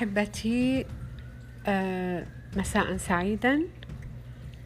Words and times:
أحبتي 0.00 0.86
آه، 1.66 2.26
مساء 2.56 2.96
سعيدا. 2.96 3.62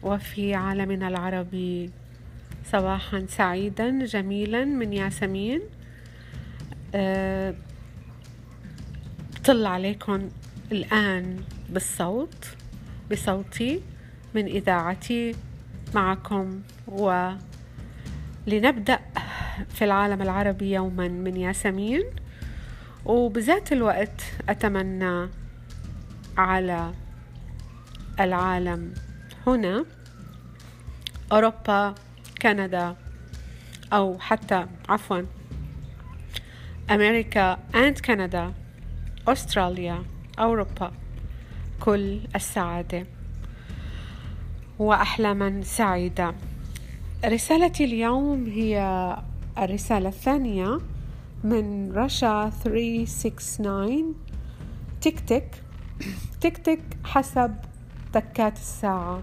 وفي 0.03 0.55
عالمنا 0.55 1.07
العربي 1.07 1.89
صباحا 2.65 3.25
سعيدا 3.27 4.05
جميلا 4.05 4.65
من 4.65 4.93
ياسمين. 4.93 5.61
آه، 6.95 7.55
طل 9.45 9.65
عليكم 9.65 10.29
الآن 10.71 11.37
بالصوت 11.69 12.55
بصوتي 13.11 13.81
من 14.35 14.45
إذاعتي 14.45 15.35
معكم. 15.95 16.61
ولنبدأ 16.87 17.39
في 19.69 19.85
العالم 19.85 20.21
العربي 20.21 20.73
يوما 20.73 21.07
من 21.07 21.37
ياسمين. 21.37 22.03
وبذات 23.05 23.71
الوقت 23.71 24.21
أتمنى 24.49 25.29
على 26.37 26.93
العالم 28.19 28.93
هنا 29.47 29.85
أوروبا 31.31 31.95
كندا 32.41 32.95
أو 33.93 34.19
حتى 34.19 34.65
عفوا 34.89 35.21
أمريكا 36.91 37.57
and 37.73 38.01
كندا 38.01 38.53
أستراليا 39.27 40.03
أوروبا 40.39 40.91
كل 41.79 42.19
السعادة. 42.35 43.05
وأحلاما 44.79 45.61
سعيدة. 45.63 46.35
رسالتي 47.25 47.85
اليوم 47.85 48.45
هي 48.45 48.77
الرسالة 49.57 50.09
الثانية. 50.09 50.79
من 51.45 51.91
رشا 51.91 52.49
369 52.49 54.15
تك 55.01 55.19
تك 55.19 55.49
تك 56.41 56.57
تك 56.57 56.81
حسب 57.03 57.55
تكات 58.13 58.57
الساعة. 58.57 59.21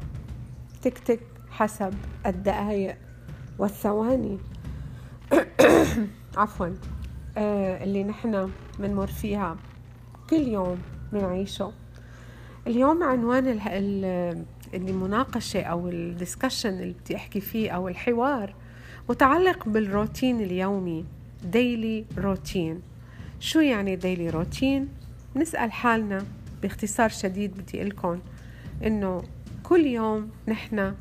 تك 0.83 0.99
تك 0.99 1.21
حسب 1.51 1.95
الدقايق 2.27 2.97
والثواني. 3.59 4.39
عفوا. 6.37 6.67
آه 7.37 7.85
اللي 7.85 8.05
نحن 8.05 8.51
بنمر 8.79 9.07
فيها 9.07 9.57
كل 10.31 10.49
يوم 10.49 10.79
بنعيشه. 11.13 11.73
اليوم 12.67 13.03
عنوان 13.03 13.61
المناقشة 14.75 15.63
أو 15.63 15.89
الدسكشن 15.89 16.69
اللي 16.69 16.95
بدي 17.05 17.17
أحكي 17.17 17.41
فيه 17.41 17.71
أو 17.71 17.89
الحوار 17.89 18.55
متعلق 19.09 19.69
بالروتين 19.69 20.41
اليومي. 20.41 21.22
ديلي 21.45 22.05
روتين 22.19 22.81
شو 23.41 23.61
يعني 23.61 23.97
ديلي 23.97 24.31
روتين؟ 24.31 24.89
نسأل 25.37 25.73
حالنا 25.73 26.25
باختصار 26.63 27.09
شديد 27.09 27.59
بدي 27.59 27.83
لكم 27.85 28.19
إنه 28.85 29.23
كل 29.63 29.87
يوم 29.87 30.31
نحن 30.49 30.95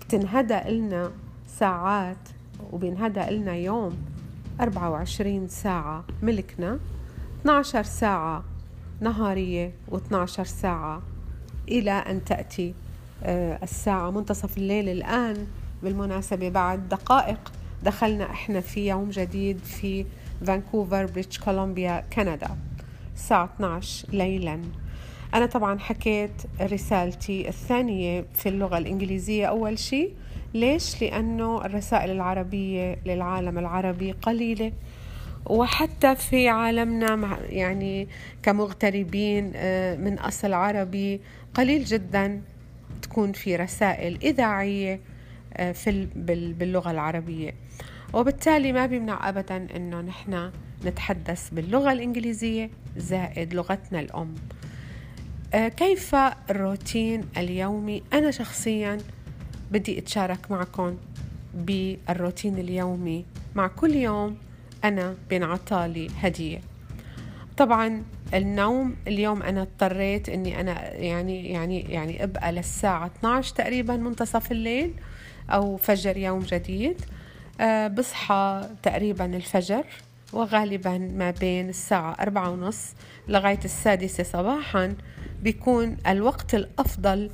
بتنهدى 0.00 0.58
إلنا 0.58 1.12
ساعات 1.46 2.28
وبينهدى 2.72 3.28
إلنا 3.28 3.54
يوم 3.54 3.96
24 4.60 5.48
ساعة 5.48 6.04
ملكنا 6.22 6.78
12 7.40 7.82
ساعة 7.82 8.44
نهارية 9.00 9.72
و12 9.90 10.26
ساعة 10.42 11.02
إلى 11.68 11.90
أن 11.90 12.24
تأتي 12.24 12.74
آه، 13.22 13.58
الساعة 13.62 14.10
منتصف 14.10 14.58
الليل 14.58 14.88
الآن 14.88 15.46
بالمناسبة 15.82 16.48
بعد 16.48 16.88
دقائق 16.88 17.52
دخلنا 17.82 18.30
إحنا 18.30 18.60
في 18.60 18.88
يوم 18.88 19.10
جديد 19.10 19.58
في 19.58 20.04
فانكوفر 20.46 21.06
بريتش 21.06 21.38
كولومبيا 21.38 22.04
كندا. 22.12 22.56
الساعة 23.14 23.44
12 23.56 24.08
ليلا. 24.12 24.60
أنا 25.34 25.46
طبعا 25.46 25.78
حكيت 25.78 26.42
رسالتي 26.60 27.48
الثانية 27.48 28.24
في 28.34 28.48
اللغة 28.48 28.78
الإنجليزية 28.78 29.46
أول 29.46 29.78
شيء. 29.78 30.12
ليش؟ 30.54 31.02
لأنه 31.02 31.64
الرسائل 31.64 32.10
العربية 32.10 32.98
للعالم 33.06 33.58
العربي 33.58 34.12
قليلة. 34.12 34.72
وحتى 35.46 36.16
في 36.16 36.48
عالمنا 36.48 37.38
يعني 37.48 38.08
كمغتربين 38.42 39.52
آه، 39.56 39.96
من 39.96 40.18
أصل 40.18 40.52
عربي 40.52 41.20
قليل 41.54 41.84
جدا 41.84 42.42
تكون 43.02 43.32
في 43.32 43.56
رسائل 43.56 44.18
إذاعية 44.22 45.00
آه، 45.54 45.72
في 45.72 46.08
باللغة 46.58 46.90
العربية. 46.90 47.54
وبالتالي 48.14 48.72
ما 48.72 48.86
بيمنع 48.86 49.28
أبدا 49.28 49.66
أنه 49.76 50.00
نحن 50.00 50.50
نتحدث 50.84 51.50
باللغة 51.50 51.92
الإنجليزية 51.92 52.70
زائد 52.96 53.54
لغتنا 53.54 54.00
الأم. 54.00 54.34
آه، 55.54 55.68
كيف 55.68 56.14
الروتين 56.50 57.24
اليومي؟ 57.36 58.02
أنا 58.12 58.30
شخصيا 58.30 58.98
بدي 59.70 59.98
أتشارك 59.98 60.50
معكم 60.50 60.96
بالروتين 61.54 62.58
اليومي 62.58 63.24
مع 63.54 63.66
كل 63.66 63.94
يوم 63.94 64.36
أنا 64.84 65.14
بينعطالي 65.30 66.08
هدية. 66.22 66.60
طبعا 67.56 68.02
النوم 68.34 68.96
اليوم 69.08 69.42
أنا 69.42 69.62
اضطريت 69.62 70.28
إني 70.28 70.60
أنا 70.60 70.94
يعني 70.94 71.48
يعني 71.48 71.80
يعني 71.80 72.24
أبقى 72.24 72.52
للساعة 72.52 73.06
12 73.06 73.54
تقريبا 73.54 73.96
منتصف 73.96 74.52
الليل 74.52 74.94
أو 75.50 75.76
فجر 75.76 76.16
يوم 76.16 76.40
جديد. 76.40 77.00
بصحى 77.88 78.68
تقريبا 78.82 79.24
الفجر 79.24 79.84
وغالبا 80.32 80.98
ما 80.98 81.30
بين 81.30 81.68
الساعة 81.68 82.16
أربعة 82.20 82.50
ونص 82.50 82.92
لغاية 83.28 83.60
السادسة 83.64 84.22
صباحا 84.24 84.94
بيكون 85.42 85.96
الوقت 86.06 86.54
الأفضل 86.54 87.30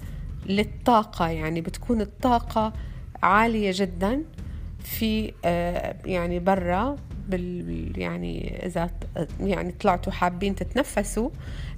للطاقة. 0.47 1.29
يعني 1.29 1.61
بتكون 1.61 2.01
الطاقة 2.01 2.73
عالية 3.23 3.73
جدا 3.75 4.23
في 4.83 5.33
أه 5.45 5.97
يعني 6.05 6.39
برا 6.39 6.97
بال 7.29 7.93
يعني 7.97 8.67
إذا 8.67 8.91
يعني 9.41 9.73
طلعتوا 9.73 10.13
حابين 10.13 10.55
تتنفسوا 10.55 11.31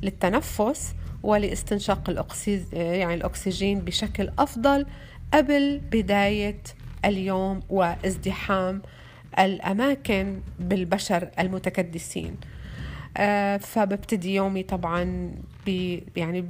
للتنفس 0.03 0.95
ولإستنشاق 1.23 2.11
الأكسيز 2.11 2.75
يعني 2.75 3.15
الأكسجين 3.15 3.81
بشكل 3.81 4.31
أفضل 4.39 4.87
قبل 5.35 5.81
بداية 5.91 6.63
اليوم 7.05 7.61
وازدحام 7.71 8.83
الأماكن 9.39 10.41
بالبشر 10.61 11.29
المتكدسين. 11.39 12.37
آه 13.17 13.57
فببتدي 13.57 14.35
يومي 14.35 14.63
طبعا 14.63 15.31
يعني 16.17 16.45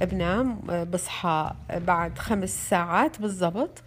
بنام 0.00 0.58
بصحى 0.92 1.54
بعد 1.86 2.18
خمس 2.18 2.68
ساعات 2.70 3.20
بالضبط. 3.20 3.82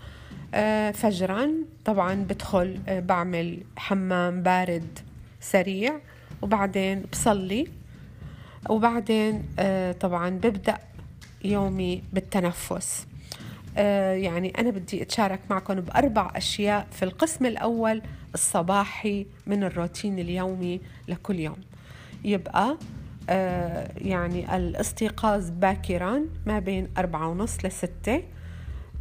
آه 0.53 0.91
فجرا 0.91 1.49
طبعا 1.85 2.13
بدخل 2.13 2.79
آه 2.87 2.99
بعمل 2.99 3.59
حمام 3.77 4.43
بارد 4.43 4.99
سريع 5.41 5.99
وبعدين 6.41 7.03
بصلي. 7.11 7.67
وبعدين 8.69 9.43
آه 9.59 9.91
طبعا 9.91 10.29
ببدأ 10.29 10.77
يومي 11.43 12.03
بالتنفس. 12.13 13.05
آه، 13.05 13.08
يعني 13.77 14.53
أنا 14.59 14.69
بدي 14.69 15.01
أتشارك 15.01 15.39
معكم 15.49 15.73
بأربع 15.73 16.31
أشياء 16.35 16.87
في 16.91 17.03
القسم 17.03 17.45
الأول 17.45 18.01
الصباحي 18.33 19.25
من 19.47 19.63
الروتين 19.63 20.19
اليومي 20.19 20.81
لكل 21.07 21.39
يوم. 21.39 21.57
يبقى 22.25 22.77
آه، 23.29 23.91
يعني 23.97 24.55
الاستيقاظ 24.57 25.49
باكرا 25.49 26.21
ما 26.45 26.59
بين 26.59 26.87
أربعة 26.97 27.27
ونص 27.27 27.65
لستة. 27.65 28.23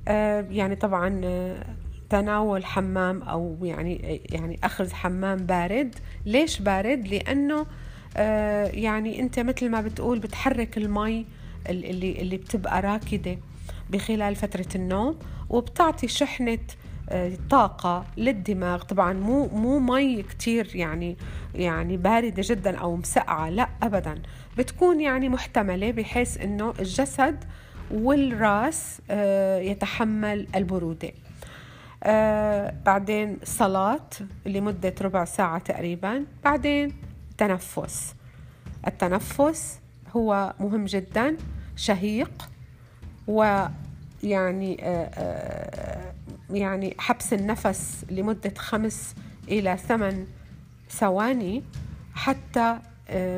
آه، 0.09 0.47
يعني 0.51 0.77
طبعا 0.77 1.21
تناول 2.11 2.65
حمام 2.65 3.23
أو 3.23 3.57
يعني 3.63 4.21
يعني 4.31 4.59
أخذ 4.65 4.93
حمام 4.93 5.37
بارد. 5.37 5.95
ليش 6.27 6.61
بارد؟ 6.61 7.09
لأنه 7.09 7.67
يعني 8.75 9.21
أنت 9.21 9.41
مثل 9.41 9.69
ما 9.69 9.81
بتقول 9.81 10.19
بتحرك 10.19 10.79
المي 10.79 11.27
اللي 11.69 12.13
اللي 12.23 12.37
بتبقى 12.37 12.83
راكدة. 12.83 13.39
بخلال 13.91 14.37
فترة 14.37 14.67
النوم 14.75 15.19
وبتعطي 15.51 16.09
شحنة 16.09 16.59
آه، 17.11 17.33
طاقة 17.51 18.05
للدماغ. 18.17 18.83
طبعا 18.83 19.13
مو 19.13 19.47
مو 19.49 19.79
مي 19.79 20.23
كتير 20.23 20.77
يعني 20.77 21.17
يعني 21.55 21.97
باردة 21.97 22.43
جدا 22.47 22.77
أو 22.79 22.97
مسقعة 22.97 23.51
لا 23.51 23.69
أبدا. 23.83 24.23
بتكون 24.59 25.01
يعني 25.01 25.29
محتملة 25.29 25.91
بحيث 25.91 26.39
إنه 26.41 26.75
الجسد 26.79 27.45
والرأس 27.91 29.01
آه، 29.11 29.59
يتحمل 29.59 30.47
البرودة. 30.55 31.13
آه، 32.03 32.75
بعدين 32.87 33.39
صلاة 33.45 34.09
لمدة 34.47 34.95
ربع 35.01 35.25
ساعة 35.25 35.59
تقريبا. 35.59 36.25
بعدين 36.45 36.93
تنفس. 37.39 38.15
التنفس 38.87 39.81
هو 40.17 40.55
مهم 40.61 40.85
جدا 40.85 41.37
شهيق. 41.77 42.49
ويعني 43.29 44.79
آه، 44.83 45.11
آه، 45.15 46.13
يعني 46.51 46.95
حبس 46.99 47.33
النفس 47.33 48.05
لمدة 48.11 48.55
خمس 48.59 49.15
إلى 49.49 49.77
ثمان 49.77 50.27
ثواني 50.91 51.63
حتى 52.15 52.79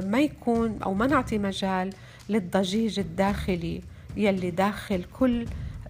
ما 0.02 0.20
يكون 0.20 0.78
أو 0.82 0.94
ما 0.94 1.06
نعطي 1.06 1.38
مجال 1.38 1.90
للضجيج 2.28 2.98
الداخلي 2.98 3.82
يلي 4.16 4.50
داخل 4.50 5.04
كل 5.18 5.46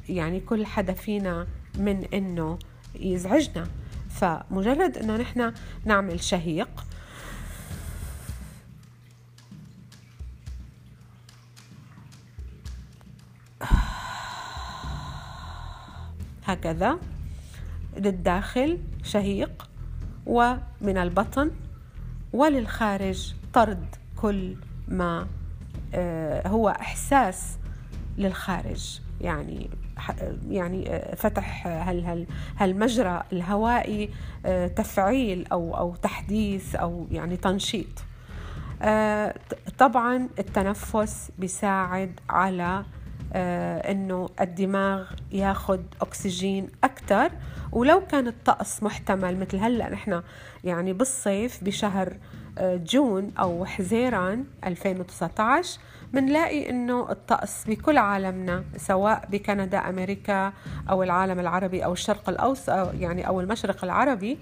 يعني 0.08 0.40
كل 0.40 0.66
حدا 0.66 0.92
فينا 0.92 1.46
من 1.78 2.04
إنه 2.14 2.58
يزعجنا. 3.00 3.66
فمجرد 4.10 4.98
إنه 4.98 5.16
نحن 5.16 5.52
نعمل 5.84 6.20
شهيق 6.20 6.84
هكذا 16.52 16.98
للداخل 17.96 18.78
شهيق 19.04 19.68
ومن 20.26 20.96
البطن 20.96 21.50
وللخارج 22.32 23.34
طرد 23.52 23.84
كل 24.16 24.56
ما 24.88 25.26
آه، 25.94 26.48
هو 26.48 26.68
إحساس 26.68 27.58
للخارج. 28.18 29.00
يعني 29.20 29.70
يعني 30.48 30.94
آه، 30.94 31.14
فتح 31.14 31.66
هال 31.66 32.26
هالمجرى 32.56 33.22
الهوائي 33.32 34.10
آه، 34.46 34.66
تفعيل 34.66 35.46
أو 35.52 35.76
أو 35.76 35.94
تحديث 35.94 36.74
أو 36.74 37.06
يعني 37.10 37.36
تنشيط. 37.36 38.04
طبعا 39.78 40.28
التنفس 40.38 41.30
بيساعد 41.38 42.20
على 42.30 42.84
إنه 43.34 44.28
الدماغ 44.40 45.10
ياخذ 45.32 45.80
أكسجين 46.00 46.68
أكثر 46.84 47.30
ولو 47.72 48.06
كان 48.06 48.26
الطقس 48.26 48.82
محتمل 48.82 49.40
مثل 49.40 49.56
هلأ 49.56 49.90
نحن 49.90 50.22
يعني 50.64 50.92
بالصيف 50.92 51.64
بشهر 51.64 52.16
جون 52.60 53.32
أو 53.38 53.64
حزيران 53.64 54.44
2019 54.66 55.78
منلاقي 56.12 56.70
إنه 56.70 57.10
الطقس 57.10 57.64
بكل 57.66 57.98
عالمنا 57.98 58.64
سواء 58.76 59.28
بكندا 59.30 59.78
أمريكا 59.78 60.52
أو 60.90 61.02
العالم 61.02 61.40
العربي 61.40 61.84
أو 61.84 61.92
الشرق 61.92 62.28
الاوسط 62.28 62.94
يعني 62.94 63.26
أو 63.26 63.40
المشرق 63.40 63.84
العربي 63.84 64.38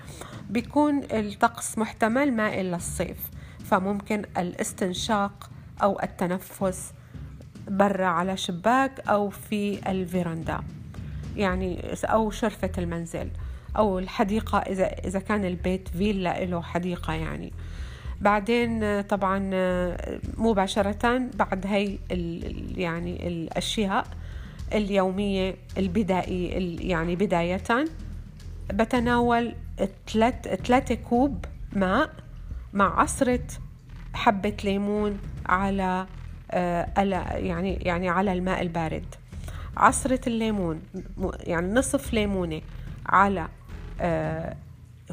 بيكون 0.51 1.03
الطقس 1.11 1.79
محتمل 1.79 2.33
مائل 2.33 2.73
للصيف 2.73 3.19
فممكن 3.65 4.25
الاستنشاق 4.39 5.51
أو 5.83 6.01
التنفس 6.03 6.93
برا 7.69 8.07
على 8.07 8.37
شباك 8.37 9.09
أو 9.09 9.31
في 9.31 9.91
الفيراندا. 9.91 10.61
يعني 11.37 11.81
أو 12.05 12.31
شرفة 12.31 12.71
المنزل. 12.79 13.29
أو 13.77 13.99
الحديقة 13.99 14.59
اذا 14.59 14.87
إذا 14.87 15.19
كان 15.19 15.45
البيت 15.45 15.89
فيلا 15.89 16.45
له 16.45 16.63
حديقة 16.63 17.13
يعني. 17.13 17.53
بعدين 18.21 19.01
طبعا 19.01 19.51
مباشرة 20.37 21.19
بعد 21.19 21.67
هي 21.67 21.99
يعني 22.77 23.29
الأشياء 23.29 24.07
اليومية 24.73 25.55
البدائية 25.79 26.77
يعني 26.91 27.17
بداية. 27.17 27.85
بتناول 28.73 29.55
ثلاث 30.13 30.35
ثلاثة 30.49 30.95
كوب 30.95 31.45
ماء 31.73 32.11
مع 32.73 33.01
عصرة 33.01 33.47
حبة 34.15 34.57
ليمون 34.65 35.19
على 35.47 36.07
يعني 36.53 37.75
يعني 37.75 38.09
على 38.09 38.33
الماء 38.33 38.63
البارد. 38.63 39.05
عصرة 39.77 40.21
الليمون 40.27 40.83
يعني 41.41 41.73
نصف 41.73 42.13
ليمونة 42.13 42.61
على 43.07 43.49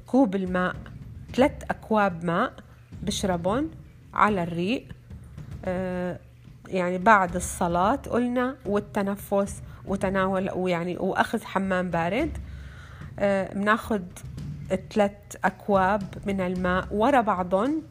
كوب 0.06 0.36
الماء 0.36 0.76
ثلاث 1.34 1.64
أكواب 1.70 2.26
ماء 2.26 2.54
بشربهم 3.04 3.70
على 4.14 4.44
الريق. 4.44 4.88
آه، 5.66 6.20
يعني 6.68 6.98
بعد 6.98 7.36
الصلاة 7.36 7.96
قلنا 7.96 8.56
والتنفس 8.66 9.62
وتناول 9.86 10.50
ويعني 10.52 10.98
وأخذ 10.98 11.44
حمام 11.44 11.90
بارد. 11.90 12.38
آه، 13.20 13.54
بناخذ 13.54 14.02
ثلاث 14.94 15.12
أكواب 15.46 16.04
من 16.26 16.42
الماء 16.42 16.88
ورا 16.92 17.22
بعضهم 17.22 17.82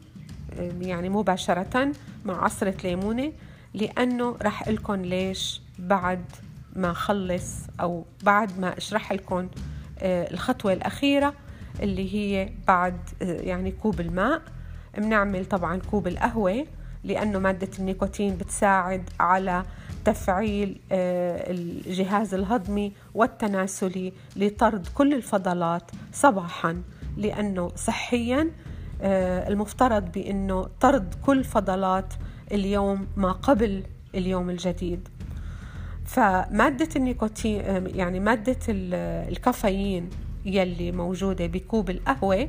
آه، 0.59 0.71
يعني 0.81 1.09
مباشرة 1.09 1.91
مع 2.25 2.43
عصرة 2.43 2.75
ليمونة 2.83 3.31
لأنه 3.73 4.37
رح 4.41 4.67
لكم 4.67 4.95
ليش 4.95 5.61
بعد 5.79 6.25
ما 6.75 6.93
خلص 6.93 7.53
أو 7.81 8.05
بعد 8.23 8.59
ما 8.59 8.77
أشرح 8.77 9.13
لكم 9.13 9.47
الخطوة 10.01 10.73
الأخيرة 10.73 11.33
اللي 11.83 12.13
هي 12.15 12.49
بعد 12.67 12.97
يعني 13.21 13.71
كوب 13.71 13.99
الماء. 14.01 14.41
بنعمل 14.97 15.45
طبعا 15.45 15.79
كوب 15.91 16.07
القهوة 16.07 16.65
لأنه 17.03 17.39
مادة 17.39 17.69
النيكوتين 17.79 18.35
بتساعد 18.37 19.09
على 19.19 19.63
تفعيل 20.05 20.79
آه، 20.91 21.51
الجهاز 21.51 22.33
الهضمي 22.33 22.91
والتناسلي 23.13 24.13
لطرد 24.35 24.87
كل 24.93 25.13
الفضلات 25.13 25.91
صباحا 26.13 26.81
لأنه 27.17 27.71
صحيا 27.75 28.41
آه، 28.41 28.49
المفترض 29.01 30.11
بأنه 30.11 30.67
طرد 30.79 31.15
كل 31.25 31.43
فضلات 31.43 32.13
اليوم 32.51 33.07
ما 33.17 33.31
قبل 33.31 33.83
اليوم 34.15 34.49
الجديد. 34.49 35.09
فمادة 36.05 36.89
النيكوتين 36.95 37.61
آه، 37.61 37.83
يعني 37.87 38.19
مادة 38.19 38.57
الكافيين 38.69 40.09
يلي 40.45 40.91
موجودة 40.91 41.47
بكوب 41.47 41.89
القهوة 41.89 42.47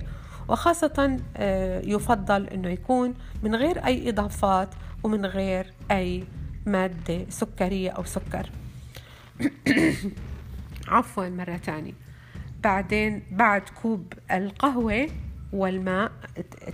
وخاصة 0.48 1.18
آه، 1.36 1.80
يفضل 1.80 2.46
أنه 2.46 2.68
يكون 2.68 3.14
من 3.42 3.54
غير 3.54 3.86
أي 3.86 4.08
إضافات 4.08 4.68
ومن 5.02 5.26
غير 5.26 5.72
أي 5.90 6.24
مادة 6.66 7.26
سكرية 7.28 7.90
أو 7.90 8.04
سكر. 8.04 8.50
عفوا 10.88 11.28
مرة 11.28 11.56
تانية. 11.56 11.92
بعدين 12.62 13.22
بعد 13.30 13.62
كوب 13.82 14.12
القهوة 14.30 15.08
والماء 15.52 16.12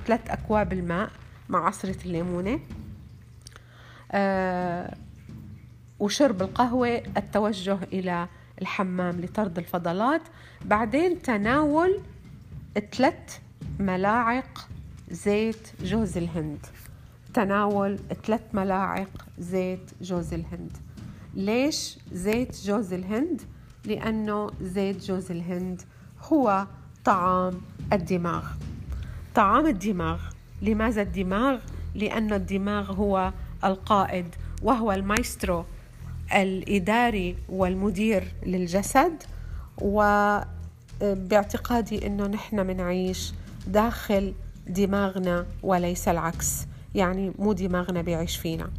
ثلاث 0.07 0.31
أكواب 0.31 0.73
الماء 0.73 1.11
مع 1.49 1.67
عصرة 1.67 1.97
الليمونة. 2.05 2.61
آه 4.13 4.97
وشرب 5.99 6.43
القهوة 6.43 7.03
التوجه 7.17 7.79
إلى 7.93 8.29
الحمام 8.63 9.21
لطرد 9.21 9.59
الفضلات. 9.59 10.23
بعدين 10.65 11.23
تناول 11.23 12.01
ثلاث 12.93 13.39
ملاعق 13.79 14.69
زيت 15.11 15.69
جوز 15.83 16.17
الهند. 16.19 16.67
تناول 17.35 17.99
ثلاث 18.27 18.43
ملاعق 18.53 19.27
زيت 19.39 19.91
جوز 20.01 20.35
الهند. 20.35 20.77
ليش 21.35 21.99
زيت 22.13 22.57
جوز 22.65 22.93
الهند؟ 22.93 23.43
لأنه 23.85 24.51
زيت 24.61 25.05
جوز 25.05 25.31
الهند 25.31 25.83
هو 26.23 26.67
طعام 27.05 27.61
الدماغ. 27.93 28.45
طعام 29.35 29.67
الدماغ. 29.67 30.21
لماذا 30.63 31.03
الدماغ؟ 31.03 31.59
لأن 31.95 32.33
الدماغ 32.33 32.93
هو 32.93 33.33
القائد 33.65 34.27
وهو 34.63 34.93
المايسترو 34.93 35.65
الإداري 36.35 37.37
والمدير 37.49 38.33
للجسد 38.47 39.23
وباعتقادي 41.03 42.07
أنه 42.07 42.27
نحن 42.27 42.67
منعيش 42.67 43.33
داخل 43.67 44.35
دماغنا 44.67 45.47
وليس 45.63 46.09
العكس. 46.09 46.67
يعني 46.95 47.33
مو 47.39 47.53
دماغنا 47.53 48.03
بيعيش 48.03 48.37
فينا. 48.37 48.71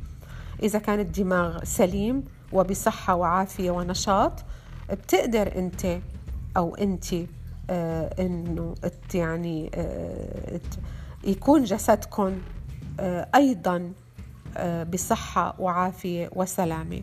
إذا 0.63 0.79
كان 0.79 0.99
الدماغ 0.99 1.63
سليم 1.63 2.23
وبصحة 2.53 3.15
وعافية 3.15 3.71
ونشاط 3.71 4.33
بتقدر 4.91 5.55
أنت 5.55 5.99
أو 6.57 6.75
أنت 6.75 7.15
آه 7.69 8.09
إنه 8.19 8.75
يعني 9.13 9.71
آه 9.75 10.59
يكون 11.23 11.63
جسدكم 11.63 12.37
آه 12.99 13.27
أيضا 13.35 13.91
بصحة 14.93 15.55
وعافية 15.59 16.29
وسلامة. 16.35 17.01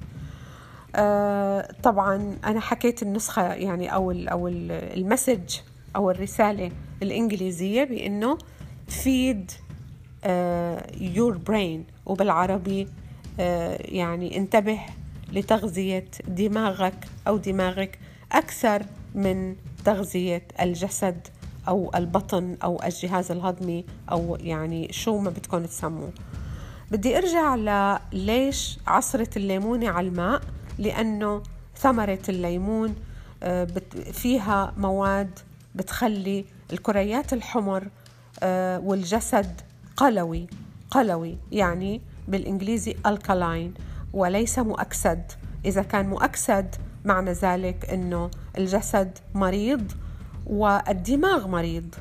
آه 0.96 1.68
طبعا 1.82 2.36
أنا 2.44 2.60
حكيت 2.60 3.02
النسخة 3.02 3.42
يعني 3.52 3.94
أو 3.94 4.10
ال 4.10 4.28
أو 4.28 4.48
المسج 4.48 5.56
أو 5.96 6.10
الرسالة 6.10 6.70
الإنجليزية 7.02 7.84
بأنه 7.84 8.38
feed 8.90 9.50
your 11.16 11.34
brain 11.50 11.80
وبالعربي 12.06 12.88
يعني 13.78 14.36
انتبه 14.36 14.78
لتغذية 15.32 16.04
دماغك 16.28 17.06
أو 17.26 17.36
دماغك 17.36 17.98
أكثر 18.32 18.82
من 19.14 19.56
تغذية 19.84 20.42
الجسد 20.60 21.28
أو 21.68 21.90
البطن 21.94 22.56
أو 22.62 22.82
الجهاز 22.84 23.30
الهضمي 23.30 23.84
أو 24.10 24.36
يعني 24.40 24.92
شو 24.92 25.18
ما 25.18 25.30
بدكم 25.30 25.64
تسموه. 25.64 26.12
بدي 26.90 27.18
أرجع 27.18 27.98
ليش 28.12 28.78
عصرة 28.86 29.28
الليمونة 29.36 29.88
على 29.88 30.08
الماء؟ 30.08 30.40
لأنه 30.78 31.42
ثمرة 31.76 32.22
الليمون 32.28 32.94
آه، 33.42 33.66
فيها 34.12 34.74
مواد 34.76 35.38
بتخلي 35.74 36.44
الكريات 36.72 37.32
الحمر 37.32 37.88
آه، 38.42 38.78
والجسد 38.78 39.60
قلوي 39.96 40.46
قلوي 40.90 41.38
يعني 41.52 42.00
بالإنجليزي 42.28 42.96
alkaline 43.08 43.80
وليس 44.12 44.58
مؤكسد. 44.58 45.32
إذا 45.64 45.82
كان 45.82 46.08
مؤكسد 46.08 46.74
معنى 47.04 47.32
ذلك 47.32 47.90
أنه 47.90 48.30
الجسد 48.58 49.18
مريض 49.34 49.92
والدماغ 50.46 51.48
مريض. 51.48 51.94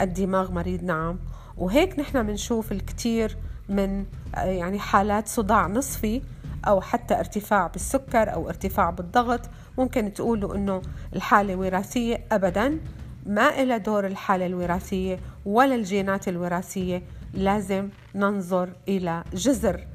الدماغ 0.00 0.52
مريض 0.52 0.84
نعم. 0.84 1.18
وهيك 1.56 1.98
نحن 1.98 2.22
بنشوف 2.22 2.72
الكثير 2.72 3.36
من 3.68 4.04
يعني 4.36 4.78
حالات 4.78 5.28
صداع 5.28 5.66
نصفي 5.66 6.22
أو 6.64 6.80
حتى 6.80 7.18
ارتفاع 7.18 7.66
بالسكر 7.66 8.34
أو 8.34 8.48
ارتفاع 8.48 8.90
بالضغط. 8.90 9.40
ممكن 9.78 10.14
تقولوا 10.14 10.54
أنه 10.54 10.82
الحالة 11.16 11.56
وراثية 11.56 12.20
أبدا. 12.32 12.78
ما 13.26 13.62
إلى 13.62 13.78
دور 13.78 14.06
الحالة 14.06 14.46
الوراثية 14.46 15.18
ولا 15.46 15.74
الجينات 15.74 16.28
الوراثية. 16.28 17.02
لازم 17.34 17.88
ننظر 18.14 18.68
إلى 18.88 19.24
جذر 19.34 19.86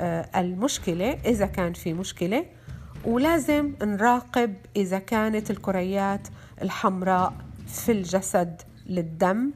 آه، 0.00 0.28
المشكلة. 0.36 1.18
إذا 1.24 1.46
كان 1.46 1.72
في 1.72 1.92
مشكلة 1.92 2.44
ولازم 3.08 3.72
نراقب 3.82 4.54
إذا 4.76 4.98
كانت 4.98 5.50
الكريات 5.50 6.28
الحمراء 6.62 7.32
في 7.66 7.92
الجسد 7.92 8.62
للدم 8.86 9.50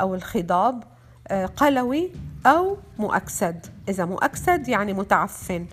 أو 0.00 0.14
الخضاب 0.14 0.84
آه، 1.28 1.46
قلوي 1.46 2.10
أو 2.46 2.76
مؤكسد. 2.98 3.66
إذا 3.88 4.04
مؤكسد 4.04 4.68
يعني 4.68 4.92
متعفن. 4.92 5.66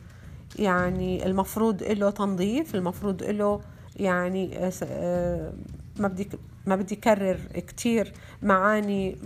يعني 0.60 1.25
المفروض 1.25 1.84
له 1.84 2.10
تنظيف 2.10 2.75
المفروض 2.75 3.24
له 3.24 3.62
يعني 3.96 4.72
آه، 4.84 5.53
ما 6.00 6.07
بدي 6.07 6.29
ما 6.65 6.75
بدي 6.75 6.96
كرر 6.96 7.39
كثير 7.67 8.13
معاني 8.41 9.17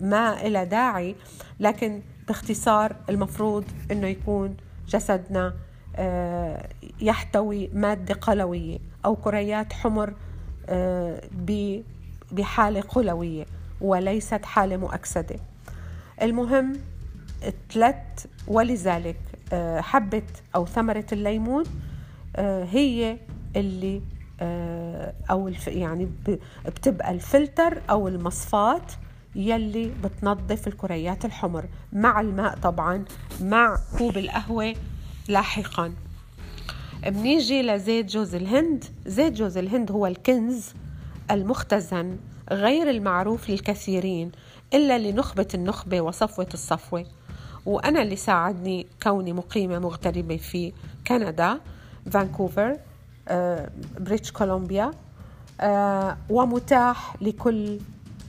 ما 0.00 0.46
إلى 0.46 0.66
داعي 0.66 1.14
لكن 1.60 2.02
باختصار 2.28 2.96
المفروض 3.08 3.64
إنه 3.90 4.06
يكون 4.06 4.56
جسدنا 4.88 5.46
آه، 5.46 5.69
يحتوي 7.00 7.70
مادة 7.74 8.14
قلوية 8.14 8.78
أو 9.04 9.16
كريات 9.16 9.72
حمر 9.72 10.14
آه، 10.68 11.22
بحالة 12.32 12.80
قلوية 12.80 13.46
وليست 13.80 14.44
حالة 14.44 14.76
مؤكسدة. 14.76 15.36
المهم 16.22 16.72
ثلاث 17.72 18.26
ولذلك 18.46 19.16
آه، 19.52 19.80
حبة 19.80 20.22
أو 20.54 20.66
ثمرة 20.66 21.06
الليمون 21.12 21.64
هي 22.70 23.16
اللي 23.56 24.02
أو 25.30 25.50
يعني 25.66 26.08
بتبقى 26.66 27.10
الفلتر 27.10 27.82
أو 27.90 28.08
المصفات 28.08 28.92
يلي 29.34 29.90
بتنظف 30.04 30.66
الكريات 30.68 31.24
الحمر 31.24 31.64
مع 31.92 32.20
الماء 32.20 32.56
طبعا 32.56 33.04
مع 33.40 33.78
كوب 33.98 34.16
القهوة 34.18 34.74
لاحقا. 35.28 35.92
بنيجي 37.06 37.62
لزيت 37.62 38.06
جوز 38.06 38.34
الهند. 38.34 38.84
زيت 39.06 39.32
جوز 39.32 39.56
الهند 39.56 39.92
هو 39.92 40.06
الكنز 40.06 40.74
المختزن 41.30 42.16
غير 42.50 42.90
المعروف 42.90 43.50
للكثيرين 43.50 44.32
إلا 44.74 44.98
لنخبة 44.98 45.48
النخبة 45.54 46.00
وصفوة 46.00 46.48
الصفوة. 46.54 47.06
وأنا 47.66 48.02
اللي 48.02 48.16
ساعدني 48.16 48.86
كوني 49.02 49.32
مقيمة 49.32 49.78
مغتربة 49.78 50.36
في 50.36 50.72
كندا 51.06 51.60
فانكوفر 52.10 52.76
آه، 53.28 53.70
بريتش 54.00 54.32
كولومبيا 54.32 54.90
آه، 55.60 56.16
ومتاح 56.30 57.16
لكل 57.22 57.78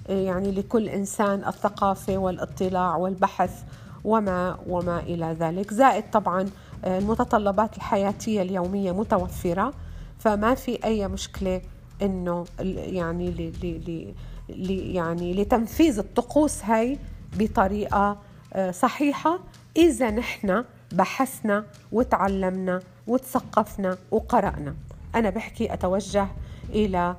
يعني 0.10 0.52
لكل 0.52 0.90
إنسان 0.90 1.44
الثقافة 1.48 2.18
والإطلاع 2.18 2.96
والبحث 2.96 3.64
وما 4.04 4.58
وما 4.68 5.00
إلى 5.00 5.36
ذلك. 5.40 5.74
زائد 5.74 6.04
طبعا 6.12 6.42
آه، 6.42 6.48
المتطلبات 6.86 7.78
الحياتية 7.78 8.42
اليومية 8.42 8.92
متوفرة 8.92 9.74
فما 10.20 10.56
في 10.56 10.86
أي 10.86 11.08
مشكلة 11.08 11.62
إنه 12.02 12.46
يعني 12.60 13.30
ل 13.32 13.52
ل 13.64 14.14
ل 14.50 14.72
يعني 14.96 15.34
لتنفيذ 15.34 16.00
الطقوس 16.00 16.66
هاي 16.66 16.98
بطريقة 17.40 18.18
آه، 18.54 18.72
صحيحة. 18.72 19.40
إذا 19.78 20.12
نحن 20.12 20.64
بحثنا 20.92 21.66
وتعلمنا 21.92 22.80
وتثقفنا 23.08 23.98
وقرأنا. 24.12 24.76
أنا 25.16 25.30
بحكي 25.30 25.74
أتوجه 25.74 26.28
إلى 26.70 27.16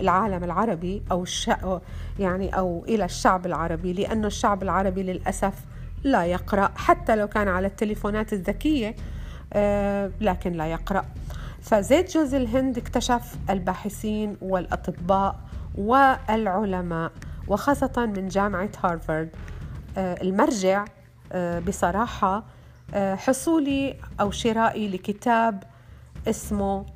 العالم 0.00 0.44
العربي 0.44 1.02
أو 1.12 1.24
يعني 2.18 2.56
أو 2.58 2.84
إلى 2.88 3.04
الشعب 3.04 3.46
العربي 3.46 3.92
لأنه 3.92 4.26
الشعب 4.26 4.62
العربي 4.62 5.02
للأسف 5.02 5.54
لا 6.04 6.24
يقرأ 6.24 6.70
حتى 6.76 7.16
لو 7.16 7.28
كان 7.28 7.48
على 7.48 7.66
التليفونات 7.66 8.32
الذكية 8.32 8.96
آه، 9.52 10.10
لكن 10.20 10.52
لا 10.52 10.66
يقرأ. 10.66 11.04
فزيت 11.62 12.14
جوز 12.14 12.34
الهند 12.34 12.78
اكتشف 12.78 13.34
الباحثين 13.50 14.36
والأطباء 14.42 15.36
والعلماء 15.78 17.12
وخاصة 17.48 18.12
من 18.16 18.28
جامعة 18.28 18.68
هارفارد. 18.84 19.28
آه، 19.98 20.22
المرجع 20.22 20.84
آه، 21.32 21.58
بصراحة 21.58 22.44
حصولي 22.94 23.96
أو 24.20 24.30
شرائي 24.30 24.88
لكتاب 24.88 25.62
اسمه 26.28 26.86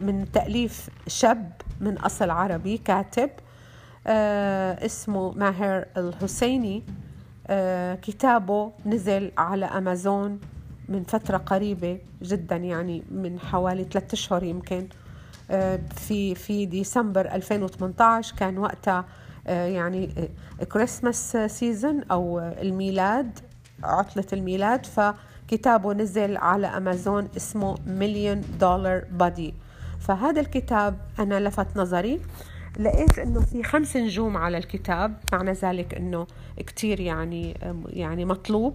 من 0.00 0.26
تأليف 0.32 0.88
شاب 1.06 1.52
من 1.80 1.98
أصل 1.98 2.30
عربي 2.30 2.78
كاتب 2.78 3.30
اسمه 4.86 5.32
ماهر 5.32 5.84
الحسيني. 5.96 6.82
كتابه 8.02 8.72
نزل 8.86 9.32
على 9.38 9.66
أمازون 9.66 10.40
من 10.88 11.02
فترة 11.04 11.36
قريبة 11.36 11.98
جدا 12.22 12.56
يعني 12.56 13.02
من 13.10 13.40
حوالي 13.40 13.84
ثلاثة 13.84 14.14
أشهر 14.14 14.42
يمكن. 14.42 14.88
آه 15.50 15.80
في 15.96 16.34
في 16.34 16.66
ديسمبر 16.66 17.34
2018 17.34 18.36
كان 18.36 18.58
وقتها 18.58 19.04
آه 19.46 19.66
يعني 19.66 20.10
Christmas 20.72 21.36
season 21.46 22.02
أو 22.10 22.38
الميلاد 22.40 23.38
عطلة 23.82 24.26
الميلاد. 24.32 24.86
ف 24.86 25.00
كتابه 25.48 25.92
نزل 25.92 26.36
على 26.36 26.66
أمازون 26.66 27.28
اسمه 27.36 27.76
Million 27.86 28.42
Dollar 28.60 29.04
Body 29.12 29.54
فهذا 30.00 30.40
الكتاب 30.40 30.96
أنا 31.18 31.40
لفت 31.40 31.76
نظري. 31.76 32.20
لقيت 32.78 33.18
إنه 33.18 33.40
في 33.40 33.62
خمس 33.62 33.96
نجوم 33.96 34.36
على 34.36 34.58
الكتاب 34.58 35.16
معنى 35.32 35.52
ذلك 35.52 35.94
إنه 35.94 36.26
كتير 36.56 37.00
يعني 37.00 37.54
يعني 37.86 38.24
مطلوب. 38.24 38.74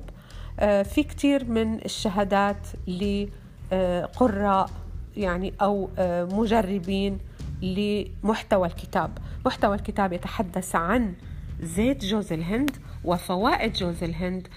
آه، 0.60 0.84
في 0.84 1.04
كتير 1.04 1.46
من 1.46 1.86
الشهادات 1.86 2.68
لقراء 2.88 4.70
يعني 5.18 5.54
أو 5.62 5.90
آه، 5.98 6.24
مجربين 6.24 7.20
لمحتوى 7.62 8.68
الكتاب. 8.68 9.18
محتوى 9.46 9.76
الكتاب 9.76 10.14
يتحدث 10.14 10.76
عن 10.76 11.14
زيت 11.62 12.06
جوز 12.06 12.34
الهند 12.34 12.72
وفوائد 13.04 13.74
جوز 13.74 14.04
الهند 14.04 14.48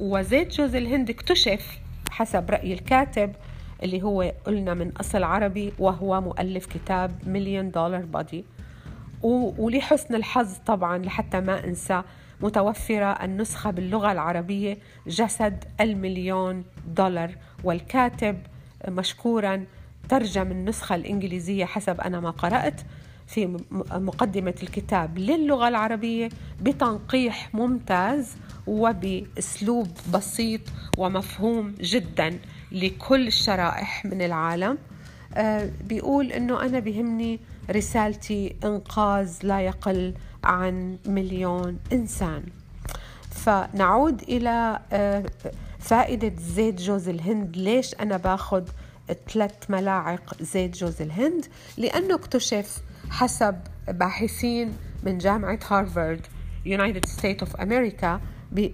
وزيت 0.00 0.52
جوز 0.52 0.74
الهند 0.74 1.10
اكتشف 1.10 1.78
حسب 2.10 2.50
رأي 2.50 2.72
الكاتب 2.72 3.32
اللي 3.82 4.02
هو 4.02 4.32
قلنا 4.46 4.74
من 4.74 4.92
أصل 4.96 5.22
عربي 5.22 5.72
وهو 5.78 6.20
مؤلف 6.20 6.66
كتاب 6.66 7.28
مليون 7.28 7.70
دولار 7.70 8.04
بادي 8.04 8.44
ولحسن 9.22 10.14
الحظ 10.14 10.54
طبعا 10.66 10.98
لحتى 10.98 11.40
ما 11.40 11.64
أنسى 11.64 12.02
متوفرة 12.40 13.24
النسخة 13.24 13.70
باللغة 13.70 14.12
العربية 14.12 14.78
جسد 15.06 15.64
المليون 15.80 16.64
دولار. 16.96 17.30
والكاتب 17.64 18.38
مشكورا 18.88 19.64
ترجم 20.08 20.50
النسخة 20.50 20.94
الإنجليزية 20.94 21.64
حسب 21.64 22.00
أنا 22.00 22.20
ما 22.20 22.30
قرأت 22.30 22.80
في 23.26 23.58
مقدمة 23.92 24.54
الكتاب 24.62 25.18
للغة 25.18 25.68
العربية 25.68 26.28
بتنقيح 26.62 27.54
ممتاز 27.54 28.36
وبأسلوب 28.66 29.88
بسيط 30.14 30.60
ومفهوم 30.98 31.74
جدا. 31.80 32.38
لكل 32.72 33.26
الشرائح 33.26 34.04
من 34.04 34.22
العالم. 34.22 34.78
آه، 35.34 35.70
بيقول 35.84 36.32
إنه 36.32 36.62
أنا 36.62 36.78
بهمني 36.78 37.40
رسالتي 37.70 38.56
إنقاذ 38.64 39.32
لا 39.42 39.60
يقل 39.60 40.14
عن 40.44 40.98
مليون 41.06 41.78
إنسان. 41.92 42.42
فنعود 43.30 44.22
إلى 44.22 44.78
آه، 44.92 45.24
فائدة 45.78 46.32
زيت 46.38 46.80
جوز 46.80 47.08
الهند. 47.08 47.56
ليش 47.56 47.94
أنا 47.94 48.16
باخذ 48.16 48.64
ثلاث 49.32 49.70
ملاعق 49.70 50.42
زيت 50.42 50.76
جوز 50.76 51.02
الهند؟ 51.02 51.46
لأنه 51.76 52.14
اكتشف 52.14 52.78
حسب 53.10 53.56
باحثين 53.88 54.72
من 55.02 55.18
جامعة 55.18 55.58
هارفارد 55.70 56.26
United 56.66 57.08
States 57.08 57.42
of 57.46 57.60
America 57.60 58.20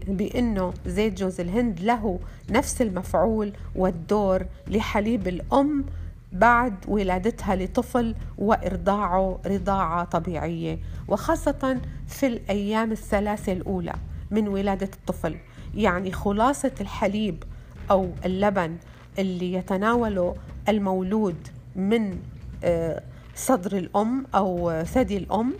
بأنه 0.08 0.74
زيت 0.86 1.18
جوز 1.18 1.40
الهند 1.40 1.80
له 1.80 2.18
نفس 2.50 2.82
المفعول 2.82 3.52
والدور 3.76 4.46
لحليب 4.68 5.28
الأم 5.28 5.84
بعد 6.32 6.74
ولادتها 6.88 7.56
لطفل 7.56 8.14
وإرضاعه 8.38 9.38
رضاعة 9.46 10.04
طبيعية. 10.04 10.78
وخاصة 11.08 11.80
في 12.08 12.26
الأيام 12.26 12.92
الثلاثة 12.92 13.52
الأولى 13.52 13.94
من 14.30 14.48
ولادة 14.48 14.90
الطفل. 14.94 15.36
يعني 15.74 16.12
خلاصة 16.12 16.72
الحليب 16.80 17.44
أو 17.90 18.10
اللبن 18.24 18.76
اللي 19.18 19.52
يتناوله 19.52 20.34
المولود 20.68 21.48
من 21.76 22.18
آه، 22.64 23.02
صدر 23.34 23.76
الأم 23.78 24.26
أو 24.34 24.82
ثدي 24.82 25.16
الأم 25.16 25.52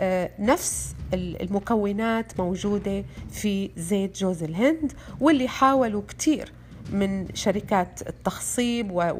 آه، 0.00 0.30
نفس 0.38 0.94
المكونات 1.14 2.40
موجودة 2.40 3.04
في 3.30 3.70
زيت 3.76 4.18
جوز 4.18 4.42
الهند 4.42 4.92
واللي 5.20 5.48
حاولوا 5.48 6.02
كتير 6.08 6.52
من 6.92 7.34
شركات 7.34 8.08
التخصيب 8.08 9.14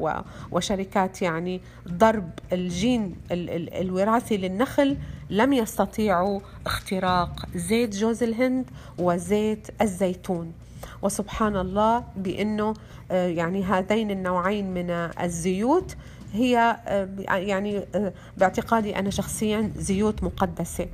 وشركات 0.51 1.21
يعني 1.21 1.61
ضرب 1.87 2.29
الجين 2.53 3.15
الوراثي 3.31 4.37
للنخل 4.37 4.97
لم 5.29 5.53
يستطيعوا 5.53 6.39
اختراق 6.65 7.45
زيت 7.55 7.95
جوز 7.95 8.23
الهند 8.23 8.65
وزيت 8.97 9.67
الزيتون. 9.81 10.53
وسبحان 11.01 11.57
الله 11.57 12.03
بأنه 12.15 12.73
آه، 13.11 13.27
يعني 13.27 13.63
هذين 13.63 14.11
النوعين 14.11 14.73
من 14.73 14.89
الزيوت 15.21 15.95
هي 16.33 16.77
آه، 16.87 17.35
يعني 17.35 17.77
آه، 17.95 18.13
باعتقادي 18.37 18.99
أنا 18.99 19.09
شخصيا 19.09 19.71
زيوت 19.77 20.23
مقدسة. 20.23 20.87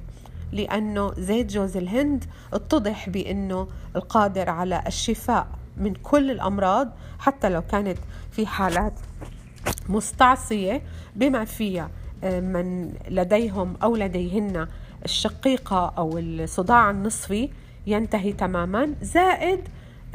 لأنه 0.52 1.14
زيت 1.18 1.52
جوز 1.52 1.78
الهند 1.78 2.26
اتضح 2.54 3.10
بأنه 3.10 3.68
القادر 3.96 4.50
على 4.50 4.84
الشفاء 4.88 5.48
من 5.78 5.94
كل 5.94 6.32
الأمراض 6.32 6.90
حتى 7.20 7.50
لو 7.50 7.62
كانت 7.62 7.98
في 8.32 8.48
حالات 8.48 8.94
مستعصية 9.90 10.82
بما 11.16 11.46
فيها 11.46 11.90
من 12.24 12.94
لديهم 13.10 13.74
أو 13.84 13.96
لديهن 13.96 14.68
الشقيقة 15.06 15.94
أو 15.98 16.18
الصداع 16.18 16.90
النصفي 16.90 17.50
ينتهي 17.88 18.34
تماما. 18.34 18.96
زائد 19.02 19.60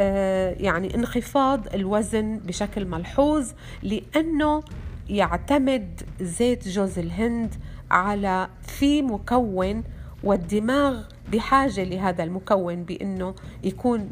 آه، 0.00 0.56
يعني 0.58 0.94
انخفاض 0.94 1.74
الوزن 1.74 2.38
بشكل 2.38 2.84
ملحوظ 2.84 3.50
لأنه 3.82 4.62
يعتمد 5.08 6.02
زيت 6.20 6.68
جوز 6.68 6.98
الهند 6.98 7.54
على 7.90 8.48
في 8.62 9.02
مكون 9.02 9.82
والدماغ 10.24 11.02
بحاجة 11.32 11.84
لهذا 11.84 12.24
المكون 12.24 12.82
بأنه 12.84 13.34
يكون 13.64 14.10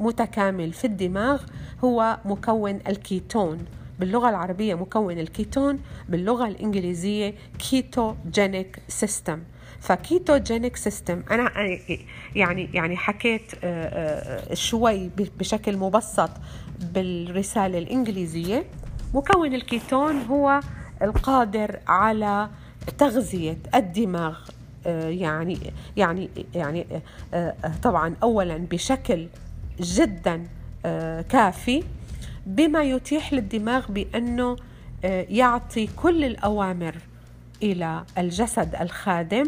متكامل 0.00 0.72
في 0.72 0.84
الدماغ 0.84 1.42
هو 1.84 2.18
مكون 2.24 2.78
الكيتون. 2.88 3.58
باللغة 4.00 4.28
العربية 4.30 4.74
مكون 4.74 5.18
الكيتون 5.18 5.80
باللغة 6.08 6.48
الإنجليزية 6.48 7.34
ketogenic 7.58 8.78
system 8.88 9.42
ف 9.80 9.90
ketogenic 9.90 10.76
system 10.76 11.22
أنا 11.30 11.52
يعني 12.34 12.68
يعني 12.74 12.96
حكيت 12.96 13.52
آه، 13.64 14.50
آه، 14.50 14.54
شوي 14.54 15.10
بشكل 15.38 15.76
مبسط 15.76 16.30
بالرسالة 16.94 17.78
الإنجليزية. 17.78 18.64
مكون 19.14 19.54
الكيتون 19.54 20.22
هو 20.22 20.60
القادر 21.02 21.78
على 21.88 22.48
تغذية 22.98 23.58
الدماغ. 23.74 24.38
يعني 25.08 25.58
يعني 25.96 26.28
يعني 26.54 26.86
طبعا 27.82 28.14
اولا 28.22 28.56
بشكل 28.56 29.26
جدا 29.80 30.46
كافي 31.28 31.82
بما 32.46 32.82
يتيح 32.82 33.32
للدماغ 33.32 33.92
بأنه 33.92 34.56
يعطي 35.28 35.88
كل 35.96 36.24
الأوامر 36.24 36.94
إلى 37.62 38.04
الجسد 38.18 38.74
الخادم 38.80 39.46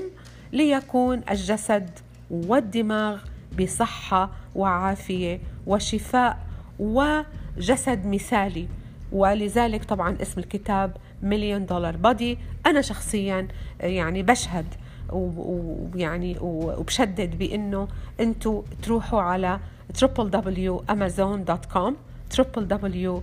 ليكون 0.53 1.21
الجسد 1.31 1.91
والدماغ 2.31 3.21
بصحة 3.61 4.31
وعافية 4.55 5.41
وشفاء 5.67 6.39
وجسد 6.79 8.07
مثالي. 8.07 8.69
ولذلك 9.13 9.85
طبعا 9.85 10.17
اسم 10.23 10.41
الكتاب 10.41 10.97
مليون 11.23 11.67
دولار 11.67 11.97
بادي 11.97 12.39
أنا 12.67 12.81
شخصيا 12.81 13.49
يعني 13.81 14.23
بشهد 14.23 14.67
ويعني 15.13 16.37
وبشدد 16.41 17.39
بإنه 17.39 17.89
أنتم 18.21 18.63
تروحوا 18.83 19.21
على 19.21 19.61
www.amazon.com 20.03 21.93
www 22.37 23.21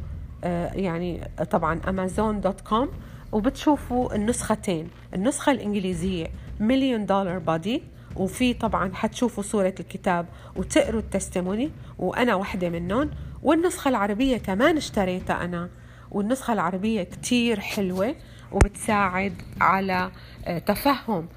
يعني 0.75 1.21
طبعا 1.51 1.79
amazon.com 1.79 2.87
وبتشوفوا 3.31 4.15
النسختين. 4.15 4.89
النسخة 5.13 5.51
الإنجليزية 5.51 6.27
مليون 6.59 7.05
دولار 7.05 7.39
بادي 7.39 7.83
وفي 8.15 8.53
طبعا 8.53 8.91
حتشوفوا 8.93 9.43
صورة 9.43 9.75
الكتاب 9.79 10.25
وتقروا 10.55 10.99
التستموني 10.99 11.71
وأنا 11.99 12.35
واحدة 12.35 12.69
منهم. 12.69 13.09
والنسخة 13.43 13.89
العربية 13.89 14.37
كمان 14.37 14.77
اشتريتها 14.77 15.43
أنا. 15.45 15.69
والنسخة 16.11 16.53
العربية 16.53 17.03
كتير 17.03 17.59
حلوة 17.59 18.15
وبتساعد 18.51 19.33
على 19.61 20.11
آه، 20.45 20.59
تفهم 20.59 21.17
آه، 21.17 21.36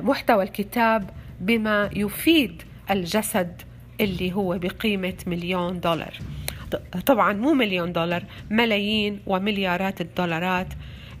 محتوى 0.00 0.42
الكتاب 0.44 1.10
بما 1.40 1.90
يفيد 1.96 2.62
الجسد 2.90 3.62
اللي 4.00 4.32
هو 4.32 4.58
بقيمة 4.58 5.14
مليون 5.26 5.80
دولار. 5.80 6.14
طبعا 7.06 7.32
مو 7.32 7.52
مليون 7.52 7.92
دولار 7.92 8.24
ملايين 8.50 9.20
ومليارات 9.26 10.00
الدولارات. 10.00 10.66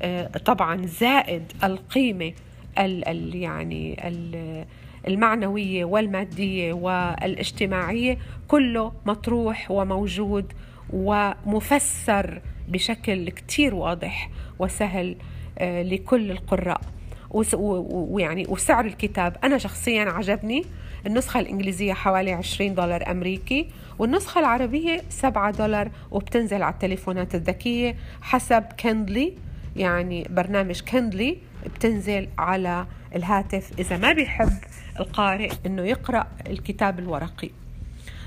آه، 0.02 0.26
طبعا 0.26 0.86
زائد 0.86 1.52
القيمة 1.64 2.32
ال 2.78 3.08
ال 3.08 3.34
يعني 3.34 4.08
ال 4.08 4.64
المعنوية 5.08 5.84
والمادية 5.84 6.72
والاجتماعية 6.72 8.18
كله 8.48 8.92
مطروح 9.06 9.70
وموجود 9.70 10.52
ومفسر 10.92 12.40
بشكل 12.68 13.28
كتير 13.30 13.74
واضح 13.74 14.30
وسهل 14.58 15.16
آه، 15.58 15.82
لكل 15.82 16.30
القراء. 16.30 16.80
ويعني 17.30 18.46
وسعر 18.48 18.84
الكتاب. 18.84 19.36
أنا 19.44 19.58
شخصيا 19.58 20.02
عجبني 20.02 20.64
النسخة 21.06 21.40
الإنجليزية 21.40 21.92
حوالي 21.92 22.32
20 22.32 22.74
دولار 22.74 23.10
أمريكي 23.10 23.68
والنسخة 23.98 24.38
العربية 24.38 25.02
7 25.10 25.50
دولار 25.50 25.90
وبتنزل 26.10 26.62
على 26.62 26.74
التليفونات 26.74 27.34
الذكية 27.34 27.96
حسب 28.22 28.62
Kindle 28.80 29.34
يعني 29.76 30.26
برنامج 30.30 30.80
Kindle 30.80 31.38
بتنزل 31.66 32.28
على 32.38 32.86
الهاتف 33.14 33.70
إذا 33.78 33.96
ما 33.96 34.12
بيحب 34.12 34.52
القارئ 35.00 35.50
إنه 35.66 35.82
يقرأ 35.82 36.26
الكتاب 36.46 36.98
الورقي. 36.98 37.50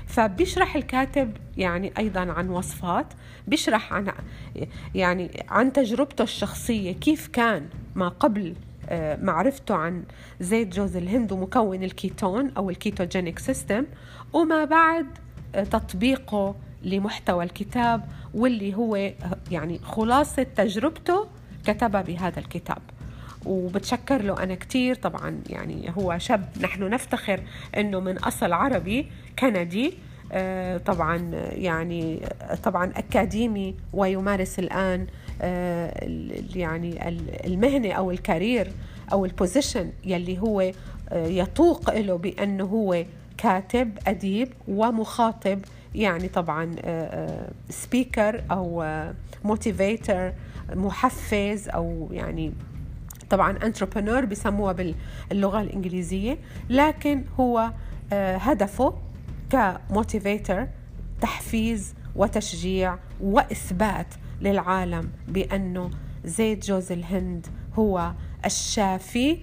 فبيشرح 0.06 0.76
الكاتب 0.76 1.36
يعني 1.56 1.92
أيضا 1.98 2.20
عن 2.20 2.48
وصفات 2.48 3.06
بيشرح 3.46 3.92
عن 3.92 4.12
يعني 4.94 5.30
عن 5.48 5.72
تجربته 5.72 6.22
الشخصية 6.22 6.92
كيف 6.92 7.26
كان 7.26 7.68
ما 7.94 8.08
قبل 8.08 8.54
معرفته 9.22 9.74
عن 9.74 10.02
زيت 10.40 10.74
جوز 10.74 10.96
الهند 10.96 11.32
ومكون 11.32 11.82
الكيتون 11.82 12.52
أو 12.56 12.70
ال 12.70 12.77
ketogenic 12.77 13.38
system 13.38 13.84
وما 14.32 14.64
بعد 14.64 15.06
آه، 15.54 15.64
تطبيقه 15.64 16.54
لمحتوى 16.82 17.44
الكتاب 17.44 18.04
واللي 18.34 18.74
هو 18.74 19.12
يعني 19.50 19.78
خلاصة 19.78 20.42
تجربته 20.42 21.26
كتبها 21.66 22.02
بهذا 22.02 22.38
الكتاب. 22.38 22.78
وبتشكر 23.46 24.22
له 24.22 24.42
أنا 24.42 24.54
كتير 24.54 24.94
طبعا 24.94 25.40
يعني 25.46 25.92
هو 25.98 26.18
شاب 26.18 26.48
نحن 26.60 26.82
نفتخر 26.82 27.40
أنه 27.76 28.00
من 28.00 28.18
أصل 28.18 28.52
عربي 28.52 29.06
كندي 29.38 29.94
آه، 30.32 30.76
طبعا 30.78 31.30
يعني 31.52 32.20
طبعا 32.62 32.92
أكاديمي 32.96 33.74
ويمارس 33.92 34.58
الآن 34.58 35.00
آه، 35.00 35.06
يعني 36.56 37.08
المهنة 37.46 37.92
أو 37.92 38.10
ال 38.10 38.19
career 38.19 38.72
أو 39.12 39.24
ال 39.24 39.31
position 39.31 39.90
يلي 40.04 40.38
هو 40.38 40.60
آه، 41.08 41.26
يتوق 41.26 41.98
له 41.98 42.16
بأنه 42.16 42.64
هو 42.64 43.04
كاتب 43.38 43.98
أديب 44.06 44.48
ومخاطب 44.68 45.58
يعني 45.94 46.28
طبعا 46.28 46.74
speaker 47.70 48.42
أو 48.50 48.84
motivator 49.44 50.32
محفز 50.74 51.68
أو 51.68 52.08
يعني 52.12 52.52
طبعا 53.30 53.58
entrepreneur 53.64 54.24
بسموها 54.24 54.94
باللغة 55.30 55.60
الإنجليزية. 55.60 56.38
لكن 56.70 57.24
هو 57.40 57.72
آه، 58.12 58.36
هدفه 58.36 58.94
ك 59.50 59.62
motivator 59.62 60.66
تحفيز 61.20 61.94
وتشجيع 62.16 62.98
وإثبات 63.20 64.06
للعالم 64.42 65.10
بأنه 65.28 65.90
زيت 66.24 66.66
جوز 66.66 66.92
الهند 66.92 67.46
هو 67.74 68.12
الشافي 68.44 69.38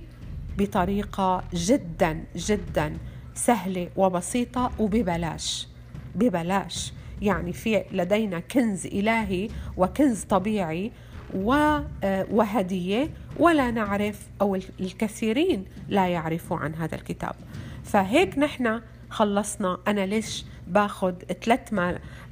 بطريقة 0.57 1.43
جدا 1.53 2.23
جدا 2.35 2.97
سهلة 3.33 3.89
وبسيطة 3.95 4.71
وببلاش. 4.79 5.67
ببلاش. 6.15 6.93
يعني 7.21 7.53
في 7.53 7.83
لدينا 7.91 8.39
كنز 8.39 8.85
إلهي 8.85 9.49
وكنز 9.77 10.23
طبيعي 10.23 10.91
آه، 11.35 12.25
وهدية 12.31 13.09
ولا 13.39 13.71
نعرف 13.71 14.27
أو 14.41 14.55
الكثيرين 14.55 15.65
لا 15.87 16.07
يعرفوا 16.07 16.57
عن 16.57 16.75
هذا 16.75 16.95
الكتاب. 16.95 17.35
فهيك 17.83 18.37
نحن 18.37 18.81
خلصنا 19.09 19.77
أنا 19.87 20.05
ليش 20.05 20.45
باخد 20.69 21.23
ثلاث 21.43 21.73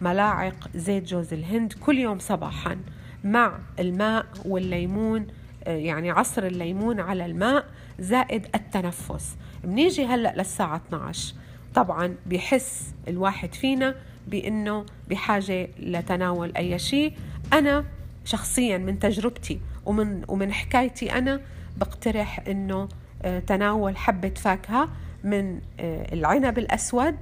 ملاعق 0.02 0.70
زيت 0.76 1.04
جوز 1.04 1.34
الهند 1.34 1.74
كل 1.74 1.98
يوم 1.98 2.20
صباحا 2.20 2.78
مع 3.24 3.60
الماء 3.80 4.26
والليمون 4.46 5.28
آه، 5.64 5.78
يعني 5.78 6.12
عصر 6.12 6.44
الليمون 6.44 7.00
على 7.00 7.26
الماء 7.26 7.66
زائد 8.00 8.48
التنفس. 8.56 9.36
بنيجي 9.64 10.06
هلأ 10.06 10.34
للساعة 10.38 10.82
12 10.88 11.34
طبعا 11.76 12.16
بيحس 12.26 12.94
الواحد 13.08 13.54
فينا 13.54 13.96
بأنه 14.28 14.86
بحاجة 15.10 15.70
لتناول 15.80 16.52
أي 16.58 16.80
شيء. 16.80 17.14
أنا 17.54 17.86
شخصيا 18.26 18.78
من 18.78 19.00
تجربتي 19.00 19.60
ومن 19.86 20.24
ومن 20.28 20.54
حكايتي 20.54 21.18
أنا 21.18 21.42
بقترح 21.78 22.44
أنه 22.48 22.90
آه، 23.22 23.40
تناول 23.40 23.98
حبة 23.98 24.30
فاكهة 24.36 24.90
من 25.24 25.60
آه، 25.80 26.14
العنب 26.14 26.58
الأسود 26.58 27.16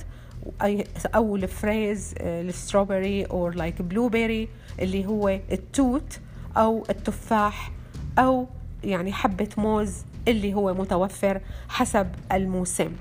أو 1.15 1.35
الفريز 1.35 2.15
آه، 2.17 2.41
ال 2.41 2.49
strawberry 2.49 3.25
أو 3.25 3.49
like 3.49 3.81
blueberry 3.81 4.47
اللي 4.79 5.05
هو 5.05 5.39
التوت 5.51 6.19
أو 6.57 6.83
التفاح 6.89 7.71
أو 8.19 8.47
يعني 8.83 9.13
حبة 9.13 9.49
موز 9.57 10.03
اللي 10.27 10.53
هو 10.53 10.73
متوفر 10.73 11.41
حسب 11.69 12.07
الموسم. 12.31 12.91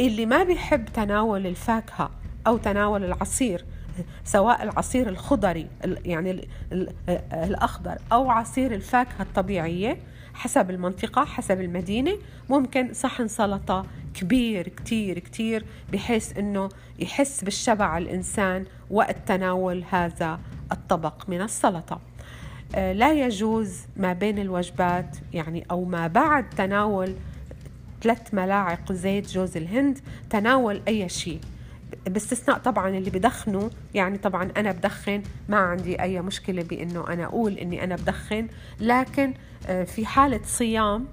اللي 0.00 0.26
ما 0.26 0.44
بيحب 0.44 0.84
تناول 0.84 1.46
الفاكهة 1.46 2.10
أو 2.46 2.56
تناول 2.56 3.04
العصير 3.04 3.64
سواء 4.24 4.62
العصير 4.62 5.08
الخضري 5.08 5.66
يعني 6.04 6.48
الأخضر 7.32 7.98
أو 8.12 8.30
عصير 8.30 8.74
الفاكهة 8.74 9.22
الطبيعية 9.22 9.98
حسب 10.34 10.70
المنطقة 10.70 11.24
حسب 11.24 11.60
المدينة. 11.60 12.18
ممكن 12.50 12.92
صحن 12.92 13.28
سلطة 13.28 13.86
كبير 14.14 14.68
كتير 14.68 15.18
كتير 15.18 15.64
بحيث 15.92 16.38
أنه 16.38 16.68
يحس 16.98 17.44
بالشبع 17.44 17.98
الإنسان 17.98 18.64
وقت 18.90 19.16
تناول 19.26 19.84
هذا 19.90 20.40
الطبق 20.72 21.28
من 21.28 21.40
السلطة. 21.40 22.00
آه، 22.74 22.92
لا 22.92 23.12
يجوز 23.12 23.80
ما 23.96 24.12
بين 24.12 24.38
الوجبات 24.38 25.16
يعني 25.32 25.66
أو 25.70 25.84
ما 25.84 26.06
بعد 26.06 26.50
تناول 26.50 27.14
ثلاث 28.02 28.34
ملاعق 28.34 28.92
زيت 28.92 29.30
جوز 29.30 29.56
الهند 29.56 29.98
تناول 30.30 30.80
أي 30.88 31.08
شيء. 31.08 31.40
باستثناء 32.06 32.58
طبعا 32.58 32.88
اللي 32.88 33.10
بدخنوا 33.10 33.68
يعني 33.94 34.18
طبعا 34.18 34.50
أنا 34.56 34.72
بدخن 34.72 35.22
ما 35.48 35.56
عندي 35.56 36.02
أي 36.02 36.20
مشكلة 36.20 36.62
بإنه 36.62 37.08
أنا 37.08 37.24
أقول 37.24 37.58
إني 37.58 37.84
أنا 37.84 37.96
بدخن. 37.96 38.48
لكن 38.80 39.34
آه، 39.66 39.84
في 39.84 40.06
حالة 40.06 40.40
صيام 40.44 41.06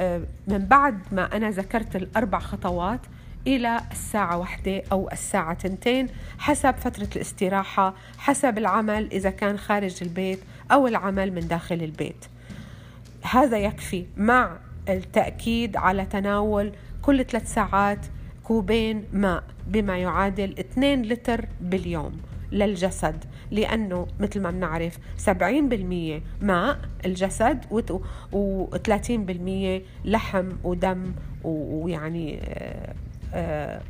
آه، 0.00 0.22
من 0.48 0.58
بعد 0.58 0.98
ما 1.12 1.36
أنا 1.36 1.50
ذكرت 1.50 1.96
الأربع 1.96 2.38
خطوات 2.38 3.00
إلى 3.46 3.80
الساعة 3.92 4.38
واحدة 4.38 4.82
أو 4.92 5.08
الساعة 5.12 5.54
تنتين 5.54 6.06
حسب 6.38 6.74
فترة 6.74 7.08
الاستراحة 7.16 7.94
حسب 8.18 8.58
العمل 8.58 9.08
إذا 9.12 9.30
كان 9.30 9.58
خارج 9.58 9.96
البيت 10.02 10.40
أو 10.72 10.86
العمل 10.86 11.32
من 11.32 11.48
داخل 11.48 11.82
البيت. 11.82 12.24
هذا 13.22 13.58
يكفي 13.58 14.06
مع 14.16 14.56
التأكيد 14.88 15.76
على 15.76 16.04
تناول 16.04 16.72
كل 17.02 17.24
ثلاث 17.24 17.54
ساعات 17.54 18.06
كوبين 18.50 19.04
ماء 19.12 19.44
بما 19.66 19.98
يعادل 19.98 20.54
2 20.58 21.02
لتر 21.02 21.44
باليوم 21.60 22.12
للجسد 22.52 23.24
لأنه 23.50 24.06
مثل 24.20 24.40
ما 24.40 24.50
بنعرف 24.50 24.98
70% 25.26 25.30
ماء 26.42 26.78
الجسد 27.06 27.64
و30% 28.32 29.82
لحم 30.04 30.48
ودم 30.64 31.12
ويعني 31.44 32.40
آه، 32.42 32.94
آه، 33.34 33.80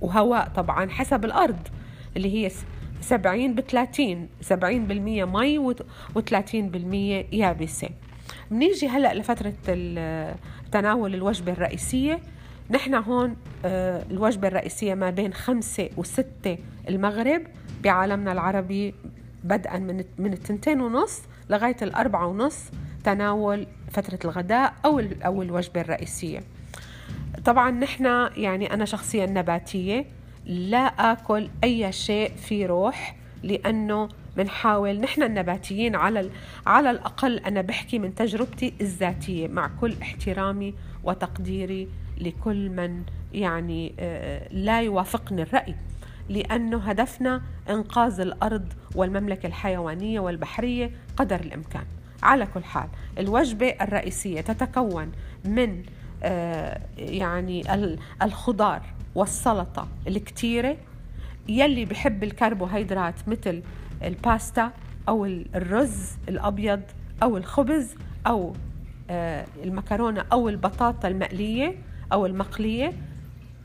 وهواء 0.00 0.48
طبعا 0.48 0.90
حسب 0.90 1.24
الأرض 1.24 1.68
اللي 2.16 2.46
هي 2.46 2.50
70 3.00 3.54
ب 3.54 3.60
30 3.60 4.28
70% 4.42 4.54
مي 5.24 5.74
و30% 6.14 7.34
يابسة. 7.34 7.88
بنيجي 8.50 8.88
هلأ 8.88 9.14
لفترة 9.14 9.54
تناول 10.72 11.14
الوجبة 11.14 11.52
الرئيسية. 11.52 12.20
نحن 12.70 12.94
هون 12.94 13.36
آه، 13.64 14.02
الوجبة 14.10 14.48
الرئيسية 14.48 14.94
ما 14.94 15.10
بين 15.10 15.32
خمسة 15.32 15.90
وستة 15.96 16.58
المغرب 16.88 17.42
بعالمنا 17.82 18.32
العربي 18.32 18.94
بدءا 19.44 19.78
من 19.78 20.04
من 20.18 20.32
التنتين 20.32 20.80
ونص 20.80 21.22
لغاية 21.50 21.76
الأربعة 21.82 22.26
ونص 22.26 22.58
تناول 23.04 23.66
فترة 23.90 24.18
الغداء 24.24 24.74
أو 24.84 25.02
أو 25.24 25.42
الوجبة 25.42 25.80
الرئيسية. 25.80 26.40
طبعا 27.44 27.70
نحن 27.70 28.04
يعني 28.36 28.74
أنا 28.74 28.84
شخصيا 28.84 29.26
نباتية 29.26 30.04
لا 30.46 31.12
آكل 31.12 31.48
أي 31.64 31.92
شيء 31.92 32.32
فيه 32.36 32.66
روح 32.66 33.16
لأنه 33.42 34.08
بنحاول 34.36 35.00
نحن 35.00 35.22
النباتيين 35.22 35.94
على 35.94 36.30
على 36.66 36.90
الأقل 36.90 37.38
أنا 37.38 37.60
بحكي 37.60 37.98
من 37.98 38.14
تجربتي 38.14 38.74
الذاتية 38.80 39.48
مع 39.48 39.70
كل 39.80 39.94
احترامي 40.02 40.74
وتقديري 41.04 41.88
لكل 42.20 42.70
من 42.70 43.02
يعني 43.32 43.94
آه، 43.98 44.48
لا 44.52 44.82
يوافقني 44.82 45.42
الرأي 45.42 45.74
لأنه 46.28 46.78
هدفنا 46.78 47.42
إنقاذ 47.70 48.20
الأرض 48.20 48.72
والمملكة 48.94 49.46
الحيوانية 49.46 50.20
والبحرية 50.20 50.90
قدر 51.16 51.40
الإمكان. 51.40 51.84
على 52.22 52.46
كل 52.46 52.64
حال 52.64 52.88
الوجبة 53.18 53.68
الرئيسية 53.80 54.40
تتكون 54.40 55.12
من 55.44 55.82
آه، 56.22 56.80
يعني 56.98 57.62
الخضار 58.22 58.82
والسلطة 59.14 59.88
الكتيرة 60.06 60.76
يلي 61.48 61.84
بحب 61.84 62.24
الكربوهيدرات 62.24 63.28
مثل 63.28 63.62
الباستا 64.04 64.72
أو 65.08 65.24
الرز 65.24 66.10
الأبيض 66.28 66.82
أو 67.22 67.36
الخبز 67.36 67.94
أو 68.26 68.52
آه، 69.10 69.46
المكرونة 69.64 70.24
أو 70.32 70.48
البطاطا 70.48 71.08
المقلية. 71.08 71.76
أو 72.12 72.26
المقلية 72.26 72.92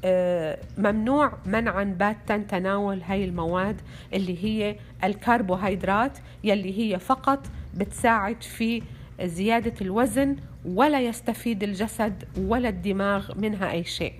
آه، 0.07 0.57
ممنوع 0.77 1.33
منعا 1.45 1.83
باتا 1.83 2.37
تناول 2.37 3.01
هاي 3.01 3.25
المواد 3.25 3.81
اللي 4.13 4.43
هي 4.43 4.75
الكربوهيدرات 5.03 6.17
يلي 6.43 6.79
هي 6.79 6.99
فقط 6.99 7.39
بتساعد 7.75 8.43
في 8.43 8.81
زيادة 9.23 9.73
الوزن 9.81 10.35
ولا 10.65 11.01
يستفيد 11.01 11.63
الجسد 11.63 12.23
ولا 12.37 12.69
الدماغ 12.69 13.37
منها 13.39 13.71
أي 13.71 13.83
شيء. 13.83 14.13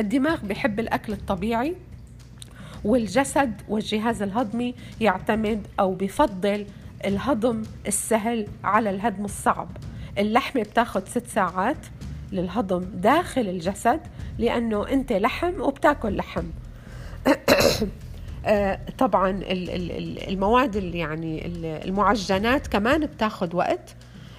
الدماغ 0.00 0.46
بحب 0.46 0.80
الأكل 0.80 1.12
الطبيعي 1.12 1.74
والجسد 2.84 3.62
والجهاز 3.68 4.22
الهضمي 4.22 4.74
يعتمد 5.00 5.66
أو 5.80 5.94
بفضل 5.94 6.66
الهضم 7.04 7.62
السهل 7.86 8.46
على 8.64 8.90
الهضم 8.90 9.24
الصعب. 9.24 9.68
اللحمة 10.18 10.62
بتاخد 10.62 11.08
ست 11.08 11.26
ساعات 11.26 11.86
للهضم 12.34 12.84
داخل 12.94 13.40
الجسد 13.40 14.00
لأنه 14.38 14.88
أنت 14.88 15.12
لحم 15.12 15.60
وبتاكل 15.60 16.16
لحم. 16.16 16.44
آه، 18.46 18.80
طبعا 18.98 19.40
المواد 20.28 20.76
اللي 20.76 20.98
يعني 20.98 21.46
المعجنات 21.84 22.66
كمان 22.66 23.06
بتاخد 23.06 23.54
وقت 23.54 23.94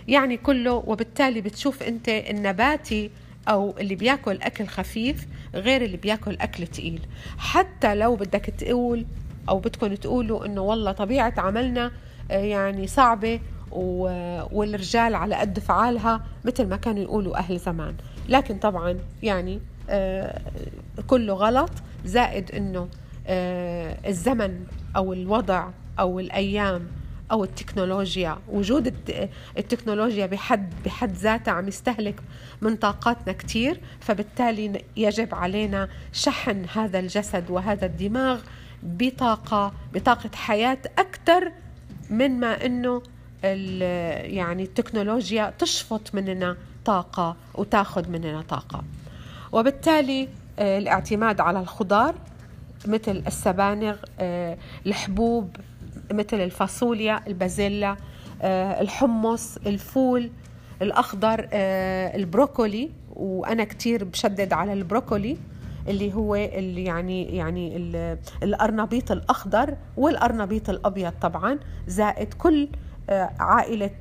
يعني 0.07 0.37
كله 0.37 0.73
وبالتالي 0.73 1.41
بتشوف 1.41 1.83
أنت 1.83 2.09
النباتي 2.09 3.11
أو 3.47 3.75
اللي 3.79 3.95
بياكل 3.95 4.39
أكل 4.41 4.67
خفيف 4.67 5.27
غير 5.55 5.81
اللي 5.81 5.97
بياكل 5.97 6.37
أكل 6.41 6.67
تقيل. 6.67 7.01
حتى 7.37 7.95
لو 7.95 8.15
بدك 8.15 8.45
تقول 8.57 9.05
أو 9.49 9.59
بدكم 9.59 9.95
تقولوا 9.95 10.45
إنه 10.45 10.61
والله 10.61 10.91
طبيعة 10.91 11.33
عملنا 11.37 11.91
آه، 12.31 12.37
يعني 12.37 12.87
صعبة 12.87 13.39
والرجال 13.71 15.15
على 15.15 15.35
قد 15.35 15.59
فعالها 15.59 16.21
مثل 16.45 16.67
ما 16.67 16.75
كانوا 16.75 17.03
يقولوا 17.03 17.37
أهل 17.37 17.59
زمان. 17.59 17.95
لكن 18.29 18.57
طبعا 18.57 18.99
يعني 19.23 19.59
آه، 19.89 20.41
كله 21.07 21.33
غلط 21.33 21.71
زائد 22.05 22.51
أنه 22.51 22.87
آه، 23.27 23.97
الزمن 24.07 24.65
أو 24.95 25.13
الوضع 25.13 25.69
أو 25.99 26.19
الأيام 26.19 26.87
أو 27.31 27.43
التكنولوجيا 27.43 28.37
وجود 28.49 28.93
التكنولوجيا 29.57 30.25
بحد 30.25 30.73
بحد 30.85 31.11
ذاتها 31.11 31.51
عم 31.51 31.67
يستهلك 31.67 32.15
من 32.61 32.75
طاقاتنا 32.75 33.33
كتير 33.33 33.79
فبالتالي 33.99 34.83
يجب 34.97 35.35
علينا 35.35 35.89
شحن 36.13 36.65
هذا 36.73 36.99
الجسد 36.99 37.49
وهذا 37.49 37.85
الدماغ 37.85 38.41
بطاقة 38.83 39.73
بطاقة 39.93 40.29
حياة 40.35 40.77
أكثر 40.97 41.51
من 42.09 42.39
ما 42.39 42.65
أنه 42.65 43.01
يعني 43.43 44.63
التكنولوجيا 44.63 45.53
تشفط 45.59 46.15
مننا 46.15 46.57
طاقة 46.85 47.35
وتاخذ 47.55 48.09
مننا 48.09 48.41
طاقة. 48.41 48.83
وبالتالي 49.51 50.27
آه، 50.59 50.77
الاعتماد 50.77 51.39
على 51.41 51.59
الخضار 51.59 52.15
مثل 52.87 53.23
السبانغ 53.27 53.95
آه، 54.19 54.57
الحبوب 54.85 55.55
مثل 56.11 56.41
الفاصوليا 56.41 57.21
البازيلا 57.27 57.97
آه، 58.41 58.81
الحمص 58.81 59.57
الفول 59.57 60.31
الأخضر 60.81 61.47
البروكولي. 61.53 62.89
وأنا 63.15 63.63
كتير 63.63 64.03
بشدد 64.03 64.53
على 64.53 64.73
البروكولي 64.73 65.37
اللي 65.87 66.13
هو 66.13 66.35
اللي 66.35 66.83
يعني 66.83 67.23
يعني 67.23 67.77
القرنبيط 68.43 69.11
الأخضر 69.11 69.77
والقرنبيط 69.97 70.69
الأبيض 70.69 71.13
طبعا 71.21 71.59
زائد 71.87 72.33
كل 72.33 72.67
عائلة 73.39 73.91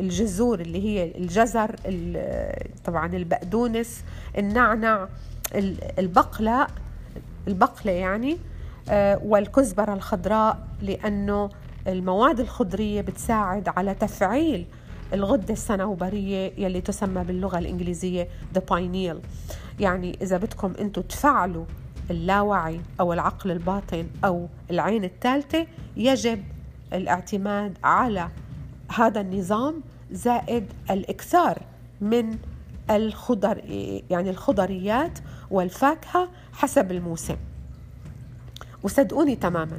الجذور 0.00 0.60
اللي 0.60 0.84
هي 0.84 1.12
الجزر 1.18 1.76
طبعا 2.84 3.06
البقدونس 3.06 4.04
النعنع 4.38 5.08
البقلة 5.98 6.66
البقلة 7.48 7.92
يعني 7.92 8.38
آه، 8.90 9.20
والكزبرة 9.24 9.94
الخضراء 9.94 10.68
لأنه 10.82 11.50
المواد 11.86 12.40
الخضرية 12.40 13.00
بتساعد 13.00 13.68
على 13.68 13.94
تفعيل 13.94 14.66
الغدة 15.12 15.52
الصنوبرية 15.54 16.52
يلي 16.58 16.80
تسمى 16.80 17.24
باللغة 17.24 17.58
الإنجليزية 17.58 18.28
the 18.54 18.60
pineal. 18.72 19.16
يعني 19.80 20.18
إذا 20.22 20.36
بدكم 20.36 20.72
أنتم 20.80 21.02
تفعلوا 21.02 21.64
اللاوعي 22.10 22.80
أو 23.00 23.12
العقل 23.12 23.50
الباطن 23.50 24.06
أو 24.24 24.48
العين 24.70 25.04
الثالثة 25.04 25.66
يجب 25.96 26.42
الاعتماد 26.92 27.78
على 27.84 28.28
هذا 28.96 29.20
النظام 29.20 29.74
زائد 30.12 30.64
الإكثار 30.90 31.62
من 32.00 32.38
الخضر 32.90 33.58
يعني 34.10 34.30
الخضريات 34.30 35.18
والفاكهة 35.50 36.28
حسب 36.52 36.92
الموسم. 36.92 37.36
وصدقوني 38.82 39.36
تماما. 39.36 39.78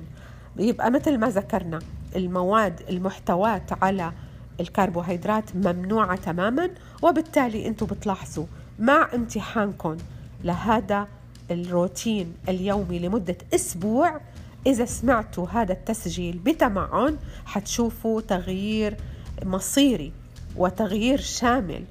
يبقى 0.57 0.91
مثل 0.91 1.17
ما 1.17 1.29
ذكرنا 1.29 1.79
المواد 2.15 2.81
المحتوات 2.89 3.83
على 3.83 4.11
الكربوهيدرات 4.59 5.55
ممنوعة 5.55 6.15
تماما 6.15 6.69
وبالتالي 7.01 7.67
أنتم 7.67 7.85
بتلاحظوا 7.85 8.45
مع 8.79 9.09
امتحانكم 9.15 9.97
لهذا 10.43 11.07
الروتين 11.51 12.33
اليومي 12.49 12.99
لمدة 12.99 13.37
أسبوع 13.55 14.21
إذا 14.67 14.85
سمعتوا 14.85 15.47
هذا 15.47 15.73
التسجيل 15.73 16.37
بتمعن 16.37 17.17
حتشوفوا 17.45 18.21
تغيير 18.21 18.97
مصيري 19.45 20.11
وتغيير 20.55 21.19
شامل 21.19 21.83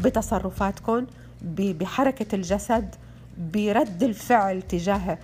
بتصرفاتكم 0.00 1.06
بحركة 1.42 2.34
الجسد 2.34 2.94
برد 3.38 4.02
الفعل 4.02 4.62
تجاه 4.62 5.18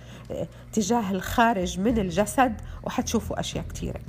تجاه 0.73 1.11
الخارج 1.11 1.79
من 1.79 1.97
الجسد 1.99 2.61
وحتشوفوا 2.83 3.39
أشياء 3.39 3.65
كثيرة 3.73 3.99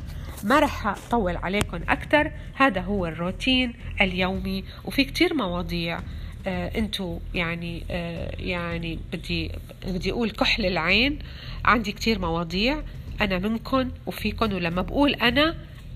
ما 0.45 0.61
رح 0.61 0.87
أطول 0.87 1.37
عليكم 1.37 1.81
أكثر 1.89 2.33
هذا 2.55 2.81
هو 2.81 3.07
الروتين 3.07 3.75
اليومي 4.01 4.65
وفي 4.85 5.05
كتير 5.05 5.35
مواضيع. 5.35 6.01
انتو 6.47 7.19
يعني 7.35 7.83
آه 7.91 8.35
يعني 8.39 8.99
بدي 9.13 9.51
بدي 9.87 10.13
أقول 10.13 10.31
كحل 10.31 10.67
العين. 10.67 11.19
عندي 11.65 11.93
كتير 11.93 12.19
مواضيع. 12.19 12.83
أنا 13.21 13.39
منكم 13.39 13.91
وفيكم 14.07 14.53
ولما 14.53 14.83
بقول 14.83 15.15
أنا 15.15 15.55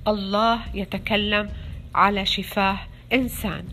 الله 0.09 0.61
يتكلم 0.75 1.51
على 1.95 2.27
شفاه 2.27 2.79
إنسان. 3.13 3.65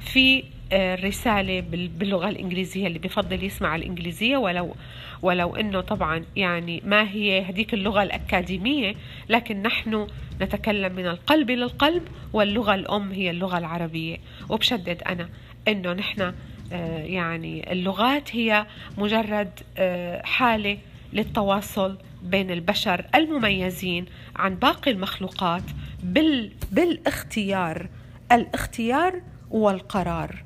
في 0.00 0.44
الرسالة 0.72 1.60
باللغة 1.60 2.28
الإنجليزية 2.28 2.86
اللي 2.86 2.98
بفضل 2.98 3.44
يسمع 3.44 3.76
الإنجليزية 3.76 4.36
ولو 4.36 4.74
ولو 5.22 5.56
أنه 5.56 5.80
طبعا 5.80 6.24
يعني 6.36 6.82
ما 6.84 7.10
هي 7.10 7.42
هذيك 7.42 7.74
اللغة 7.74 8.02
الأكاديمية 8.02 8.94
لكن 9.28 9.62
نحن 9.62 10.06
نتكلم 10.40 10.92
من 10.92 11.06
القلب 11.06 11.50
للقلب 11.50 12.02
واللغة 12.32 12.74
الأم 12.74 13.12
هي 13.12 13.30
اللغة 13.30 13.58
العربية. 13.58 14.16
وبشدد 14.48 15.02
أنا 15.02 15.28
أنه 15.68 15.92
نحن 15.92 16.34
آه، 16.72 16.98
يعني 17.02 17.72
اللغات 17.72 18.36
هي 18.36 18.66
مجرد 18.98 19.50
آه، 19.76 20.22
حالة 20.22 20.78
للتواصل 21.12 21.98
بين 22.22 22.50
البشر 22.50 23.04
المميزين 23.14 24.06
عن 24.36 24.54
باقي 24.54 24.90
المخلوقات 24.90 25.62
بال 26.02 26.50
بالاختيار 26.72 27.88
الاختيار 28.32 29.20
والقرار. 29.50 30.44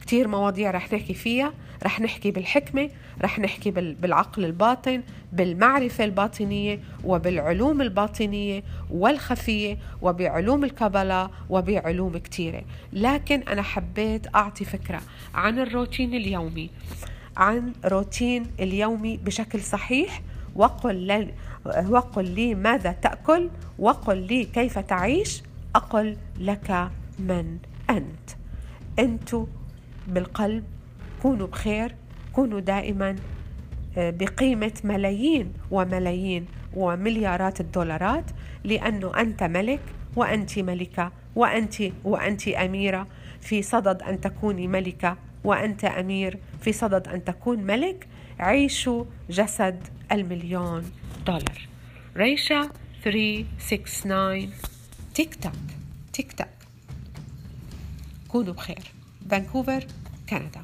كتير 0.00 0.28
مواضيع 0.28 0.70
رح 0.70 0.92
نحكي 0.92 1.14
فيها 1.14 1.52
رح 1.82 2.00
نحكي 2.00 2.30
بالحكمة 2.30 2.90
رح 3.22 3.38
نحكي 3.38 3.70
بالعقل 3.70 4.44
الباطن 4.44 5.02
بالمعرفة 5.32 6.04
الباطنية 6.04 6.80
وبالعلوم 7.04 7.82
الباطنية 7.82 8.62
والخفية 8.90 9.78
وبعلوم 10.02 10.64
الكبلة 10.64 11.30
وبعلوم 11.50 12.18
كتيرة. 12.18 12.62
لكن 12.92 13.42
أنا 13.42 13.62
حبيت 13.62 14.34
أعطي 14.34 14.64
فكرة 14.64 15.00
عن 15.34 15.58
الروتين 15.58 16.14
اليومي. 16.14 16.70
عن 17.36 17.72
روتين 17.84 18.46
اليومي 18.60 19.16
بشكل 19.16 19.60
صحيح. 19.60 20.22
وقل 20.54 20.94
لي, 20.96 21.34
وقل 21.88 22.30
لي 22.30 22.54
ماذا 22.54 22.92
تأكل 22.92 23.50
وقل 23.78 24.16
لي 24.16 24.44
كيف 24.44 24.78
تعيش. 24.78 25.42
أقل 25.74 26.16
لك 26.38 26.90
من 27.18 27.58
أنت. 27.90 28.30
أنتوا 28.98 29.46
بالقلب 30.08 30.64
كونوا 31.22 31.46
بخير. 31.46 31.94
كونوا 32.32 32.60
دائما 32.60 33.16
آه، 33.98 34.10
بقيمة 34.10 34.72
ملايين 34.84 35.52
وملايين 35.70 36.46
ومليارات 36.76 37.60
الدولارات 37.60 38.24
لأنه 38.64 39.20
أنت 39.20 39.42
ملك 39.42 39.80
وأنت 40.16 40.58
ملكة 40.58 41.12
وأنت 41.36 41.74
وأنت 42.04 42.48
أميرة. 42.48 43.06
في 43.40 43.62
صدد 43.62 44.02
أن 44.02 44.20
تكوني 44.20 44.68
ملكة 44.68 45.16
وأنت 45.44 45.84
أمير 45.84 46.38
في 46.60 46.72
صدد 46.72 47.08
أن 47.08 47.24
تكون 47.24 47.58
ملك 47.58 48.08
عيشوا 48.38 49.04
جسد 49.30 49.88
المليون 50.12 50.90
دولار. 51.26 51.68
ريشا 52.16 52.70
369 53.04 54.50
تيك 55.14 55.34
توك 55.34 55.52
تيك 56.12 56.32
توك. 56.32 56.48
كونوا 58.28 58.54
بخير. 58.54 58.92
فانكوفر 59.30 59.86
كندا. 60.28 60.62